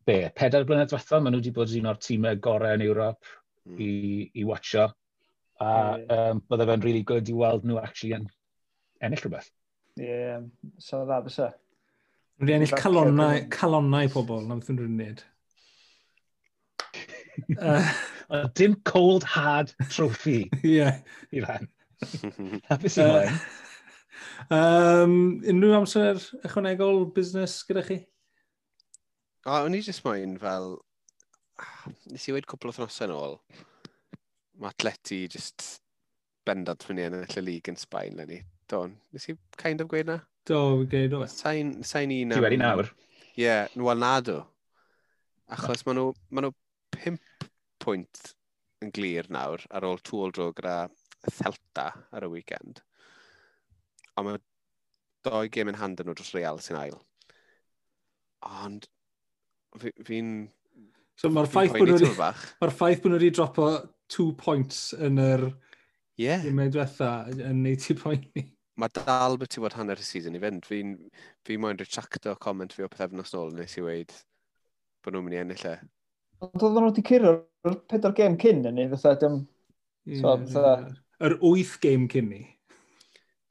be, 0.06 0.18
pedair 0.36 0.66
blynedd 0.68 0.92
diwethaf, 0.92 1.22
maen 1.22 1.34
nhw 1.34 1.40
wedi 1.40 1.54
bod 1.56 1.72
un 1.78 1.90
o'r 1.90 2.00
tîmau 2.02 2.38
gorau 2.44 2.76
yn 2.76 2.84
Ewrop 2.84 3.32
mm. 3.64 3.80
i, 3.80 3.90
i 4.38 4.46
watcho. 4.46 4.90
A 5.62 5.74
um, 6.16 6.40
bydde 6.50 6.66
fe'n 6.70 6.82
really 6.82 7.04
good 7.06 7.28
i 7.30 7.36
weld 7.36 7.66
nhw 7.66 7.78
actually 7.82 8.16
yn 8.16 8.26
ennill 9.04 9.22
rhywbeth. 9.22 9.50
Ie, 10.00 10.08
yeah, 10.08 10.40
so 10.82 11.04
dda 11.06 11.20
bysa. 11.26 11.52
Rwy'n 12.42 12.56
ennill 12.56 12.74
calonnau, 12.80 13.44
calonnau 13.54 14.10
pobl, 14.10 14.42
na 14.48 14.58
beth 14.58 14.72
yn 14.72 14.80
rhywun 14.80 14.98
wneud. 14.98 15.22
uh, 17.66 18.48
dim 18.54 18.74
cold 18.84 19.24
hard 19.24 19.74
trophy. 19.90 20.50
Ie. 20.64 20.88
I 21.30 21.44
fan. 21.44 21.68
Hapus 22.70 22.98
i 22.98 23.06
fan. 23.06 23.38
Um, 24.50 25.14
unrhyw 25.46 25.76
amser 25.78 26.18
ychwanegol 26.44 27.04
busnes 27.14 27.60
gyda 27.68 27.84
chi? 27.86 28.00
O, 29.44 29.52
oh, 29.52 29.62
o'n 29.66 29.76
i 29.76 29.82
jyst 29.84 30.04
moyn 30.06 30.34
fel... 30.40 30.74
Ah, 31.60 31.86
nes 32.10 32.26
i 32.26 32.34
wedi 32.34 32.48
cwpl 32.50 32.72
o 32.72 32.74
thnosau 32.74 33.06
yn 33.06 33.14
ôl 33.14 33.38
mae 34.60 34.70
atleti 34.70 35.24
just 35.30 35.64
bendant 36.46 36.84
fyny 36.86 37.06
yn 37.08 37.20
y 37.24 37.44
lig 37.44 37.70
yn 37.70 37.78
Sbaen 37.80 38.18
lenni. 38.18 38.40
Do, 38.70 38.86
nes 39.12 39.28
i 39.28 39.36
kind 39.60 39.82
of 39.84 39.90
gweud 39.92 40.08
na? 40.10 40.18
Do, 40.48 40.60
yn 40.82 40.88
gweud 40.92 41.16
o. 41.18 41.24
Sain, 41.30 41.76
sain 41.86 42.12
i. 42.12 42.22
Ti 42.30 42.42
wedi 42.44 42.60
nawr? 42.60 42.90
Ie, 43.34 43.44
yeah, 43.46 43.68
wel 43.76 44.00
na. 44.00 44.14
Achos 45.54 45.84
maen 45.86 46.00
nhw, 46.00 46.14
maen 46.30 46.48
nhw 46.48 46.54
pimp 46.94 47.48
pwynt 47.82 48.34
yn 48.84 48.92
glir 48.94 49.28
nawr 49.32 49.64
ar 49.74 49.86
ôl 49.88 50.00
tŵl 50.04 50.32
dro 50.34 50.50
gyda 50.56 50.88
Thelta 51.24 51.86
ar 52.12 52.26
y 52.26 52.30
weekend. 52.32 52.82
Ond 54.20 54.28
mae 54.28 54.42
doi 55.24 55.48
gêm 55.52 55.70
yn 55.72 55.80
hand 55.80 56.00
yn 56.02 56.10
nhw 56.10 56.16
dros 56.18 56.34
Real 56.36 56.60
sy'n 56.62 56.80
ail. 56.80 56.98
Ond 58.64 58.88
fi'n... 59.80 60.04
Fi 60.04 60.20
so 61.22 61.30
mae'r 61.32 61.48
ffaith 61.50 61.76
bod 61.78 61.88
nhw 61.88 61.98
wedi... 62.00 62.12
Mae'r 62.60 62.74
ffaith 62.74 63.02
bod 63.02 63.14
nhw 63.14 63.20
wedi 63.20 63.32
dropo 63.34 63.68
two 64.08 64.32
points 64.40 64.92
yn 64.98 65.20
yr... 65.22 65.48
Ie. 66.14 66.28
Yeah. 66.28 66.44
diwetha 66.46 67.10
yn 67.32 67.64
80 67.66 67.98
point 67.98 68.26
ni. 68.38 68.46
Mae 68.78 68.90
dal 68.94 69.36
beth 69.38 69.56
i 69.58 69.62
fod 69.62 69.74
hanner 69.78 69.98
y 69.98 70.04
season 70.06 70.34
i 70.34 70.40
fynd. 70.42 70.64
Fi'n 70.66 70.94
fi 71.46 71.58
moyn 71.62 71.78
retracto 71.78 72.34
comment 72.42 72.72
fi 72.74 72.86
o 72.86 72.90
pethefnos 72.90 73.34
nôl 73.34 73.52
nes 73.54 73.76
i 73.78 73.84
weid 73.84 74.14
bod 75.04 75.14
nhw'n 75.14 75.26
mynd 75.26 75.36
i 75.36 75.42
ennill 75.42 75.68
e. 75.70 75.74
Ond 76.42 76.56
oedden 76.62 76.80
nhw 76.80 76.90
wedi 76.90 77.04
curo'r 77.06 77.78
pedwar 77.90 78.16
gêm 78.16 78.38
cyn 78.40 78.64
yn 78.70 78.78
ni, 78.78 78.88
fatha 78.94 79.14
dim... 79.20 79.44
So, 80.18 80.34
fatha... 80.42 80.74
Yr 81.24 81.36
wyth 81.42 81.76
game 81.82 82.08
cyn 82.10 82.30
ni. 82.32 82.42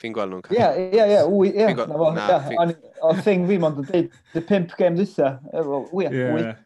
Fi'n 0.01 0.15
gweld 0.15 0.33
nhw'n 0.33 0.43
cael. 0.47 0.59
Ie, 0.59 0.89
ie, 0.97 1.05
ie, 1.15 1.21
wy, 1.31 1.53
ie. 1.53 1.69
Na 1.79 2.39
fo, 2.43 2.67
o 3.07 3.13
thing 3.23 3.47
fi 3.47 3.59
mond 3.61 3.79
yn 3.83 3.87
dweud, 3.87 4.19
y 4.35 4.43
pimp 4.49 4.75
gêm 4.79 4.99
dwytha. 4.99 5.37
Wel, 5.53 5.87
ie, 6.03 6.27
wyth 6.35 6.62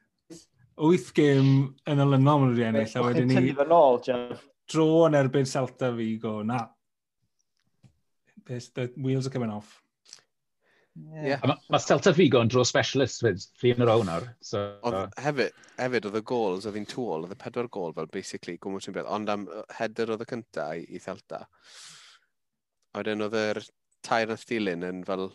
wyth 0.77 1.09
gêm 1.17 1.49
yn 1.89 2.03
olynol 2.03 2.43
maen 2.43 2.53
nhw'n 2.53 2.69
ennill, 2.69 2.93
a 2.93 3.03
wedyn 3.07 3.31
ni... 3.31 3.41
Ti'n 3.57 3.73
ôl, 3.73 3.99
Jeff. 4.05 4.45
Dro 4.67 4.87
yn 5.07 5.17
erbyn 5.17 5.47
Celta 5.47 5.93
fi 5.95 6.13
go, 6.21 6.41
na. 6.45 6.65
This, 8.45 8.69
The 8.75 8.91
wheels 8.95 9.27
are 9.27 9.33
coming 9.33 9.51
off. 9.51 9.81
Yeah. 11.13 11.39
Mae 11.45 11.57
ma 11.69 11.79
Celta 11.81 12.11
Vigo 12.15 12.39
yn 12.41 12.49
dro 12.49 12.63
specialist 12.65 13.21
fyd, 13.21 13.43
three 13.59 13.73
in 13.75 13.83
a 13.83 13.87
row 13.89 14.01
nawr. 14.05 14.25
So, 14.41 14.63
oedd, 14.87 15.13
hefyd, 15.21 15.57
hefyd 15.77 16.07
oedd 16.09 16.17
y 16.17 16.23
gols, 16.31 16.65
oedd 16.65 16.79
hi'n 16.79 16.87
tŵl, 16.89 17.27
oedd 17.27 17.35
y 17.35 17.39
pedwar 17.41 17.69
gol 17.73 17.93
fel 17.97 18.09
basically 18.13 18.57
gwmwys 18.63 18.89
yn 18.89 18.95
beth, 18.95 19.09
ond 19.13 19.29
am 19.29 19.45
header 19.77 20.15
oedd 20.15 20.25
y 20.25 20.29
cynta 20.31 20.69
i, 20.79 20.87
i 20.89 21.01
Celta. 21.03 21.43
A 22.93 23.03
wedyn 23.03 23.25
oedd 23.27 23.37
yr 23.37 23.61
tair 24.07 24.33
a 24.33 24.39
stilyn 24.41 24.87
yn 24.87 25.03
fel 25.05 25.27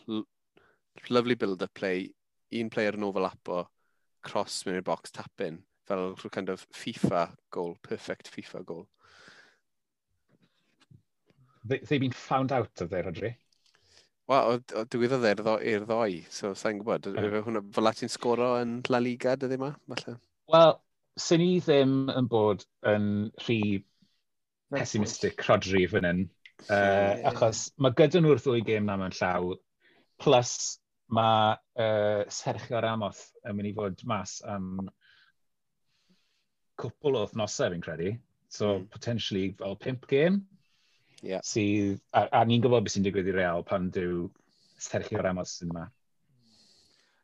lovely 1.14 1.38
build-up 1.38 1.74
play, 1.78 2.08
un 2.58 2.72
player 2.72 2.98
yn 2.98 3.06
overlapo, 3.06 3.62
cross 4.22 4.62
mewn 4.66 4.80
i'r 4.80 4.86
box 4.86 5.14
tap-in, 5.14 5.60
fel 5.88 6.12
rhyw 6.14 6.32
kind 6.34 6.52
of 6.52 6.66
FIFA 6.76 7.28
goal, 7.54 7.76
perfect 7.82 8.30
FIFA 8.34 8.64
goal. 8.66 8.84
They, 11.64 11.78
they've 11.78 12.00
been 12.00 12.12
found 12.12 12.52
out 12.52 12.80
of 12.80 12.90
there, 12.90 13.04
Rodri. 13.04 13.34
Wel, 14.30 14.60
dwi 14.90 15.08
ddod 15.10 15.24
e'r 15.26 15.40
ddo, 15.42 15.56
er 15.58 15.84
ddoi, 15.86 16.22
so 16.30 16.52
sa'n 16.58 16.78
gwybod, 16.80 17.08
yeah. 17.10 17.40
hwnna, 17.44 17.62
fel 17.74 17.90
ti'n 17.98 18.10
sgoro 18.12 18.52
yn 18.62 18.76
La 18.88 19.00
Liga, 19.02 19.34
dyddi 19.36 19.58
ma, 19.60 19.72
falle? 19.90 20.14
Wel, 20.52 20.76
sy'n 21.20 21.42
ni 21.42 21.48
ddim 21.60 21.96
yn 22.12 22.28
bod 22.30 22.62
yn 22.88 23.08
rhy 23.42 23.58
pessimistic 24.72 25.42
Rodri 25.48 25.84
fan 25.90 26.06
hyn, 26.08 26.22
uh, 26.68 26.70
yeah. 26.70 27.26
achos 27.32 27.66
mae 27.82 27.94
gyda 27.98 28.22
nhw'r 28.22 28.40
ddwy 28.40 28.62
gêm 28.70 28.86
na 28.88 28.96
mewn 29.00 29.14
llaw, 29.18 29.52
plus 30.22 30.54
mae 31.12 31.54
uh, 31.78 32.24
Sergio 32.32 32.80
Ramos 32.82 33.22
yn 33.46 33.56
mynd 33.56 33.70
i 33.70 33.74
fod 33.76 34.04
mas 34.08 34.38
am 34.48 34.88
cwpl 36.80 37.20
o 37.20 37.24
thnosau 37.30 37.72
fi'n 37.74 37.84
credu. 37.84 38.14
So, 38.52 38.78
mm. 38.78 38.90
potentially 38.92 39.54
fel 39.58 39.76
pimp 39.76 40.06
game. 40.08 40.46
Yeah. 41.22 41.40
Sydd, 41.46 42.00
a, 42.12 42.26
a 42.40 42.44
ni'n 42.48 42.62
gwybod 42.64 42.84
beth 42.84 42.96
sy'n 42.96 43.06
digwydd 43.06 43.30
i 43.30 43.36
real 43.36 43.64
pan 43.66 43.90
dyw 43.94 44.26
Sergio 44.82 45.22
Ramos 45.22 45.54
yn 45.64 45.72
yma. 45.72 45.86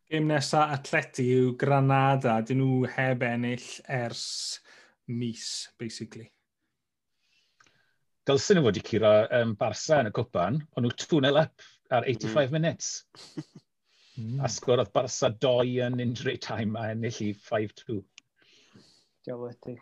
Game 0.09 0.31
nesaf 0.31 0.73
atleti 0.79 1.27
yw 1.35 1.53
Granada. 1.61 2.39
Dyn 2.47 2.63
nhw 2.63 2.89
heb 2.95 3.25
ennill 3.27 3.67
ers 3.93 4.25
mis, 5.11 5.69
basically. 5.81 6.29
Dylsyn 8.29 8.61
nhw 8.61 8.69
fod 8.69 8.81
i 8.81 8.85
curo 8.85 9.15
um, 9.41 9.55
Barca 9.59 10.03
yn 10.03 10.11
y 10.13 10.15
cwpan, 10.17 10.61
ond 10.77 10.87
nhw 10.87 10.97
twnel 11.05 11.43
up 11.43 11.69
ar 11.93 12.05
85 12.05 12.47
mm. 12.47 12.55
minutes. 12.57 12.93
Mm. 14.19 14.41
A 14.41 14.43
hmm. 14.43 14.51
sgwrodd 14.51 14.89
Barca 14.93 15.29
2 15.31 15.77
yn 15.87 16.01
injury 16.03 16.39
time 16.43 16.75
a 16.75 16.89
ennill 16.91 17.21
i 17.23 17.29
5-2. 17.35 18.01
Diolch 19.29 19.77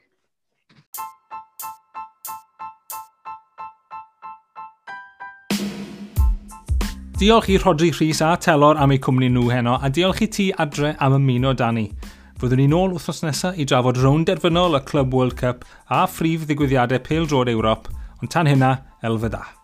Diolch 7.17 7.49
i 7.49 7.57
Rodri 7.57 7.91
Rhys 7.97 8.21
a 8.21 8.35
Telor 8.37 8.77
am 8.77 8.93
eu 8.93 9.01
cwmni 9.01 9.33
nhw 9.33 9.49
heno, 9.49 9.79
a 9.81 9.89
diolch 9.89 10.21
i 10.21 10.29
ti 10.29 10.51
adre 10.53 10.93
am 11.01 11.17
ymuno 11.17 11.57
Dani. 11.57 11.89
Fyddwn 12.37 12.61
ni 12.61 12.69
nôl 12.69 12.93
wythnos 12.93 13.25
nesaf 13.25 13.57
i 13.57 13.65
drafod 13.65 14.03
rown 14.05 14.29
derfynol 14.29 14.77
y 14.77 14.85
Club 14.85 15.17
World 15.17 15.41
Cup 15.41 15.65
a 15.89 16.05
phrif 16.05 16.45
ddigwyddiadau 16.45 17.01
pêl 17.09 17.25
drod 17.25 17.49
Ewrop, 17.49 17.89
ond 18.21 18.37
tan 18.37 18.53
hynna, 18.53 18.83
elfydda. 19.01 19.56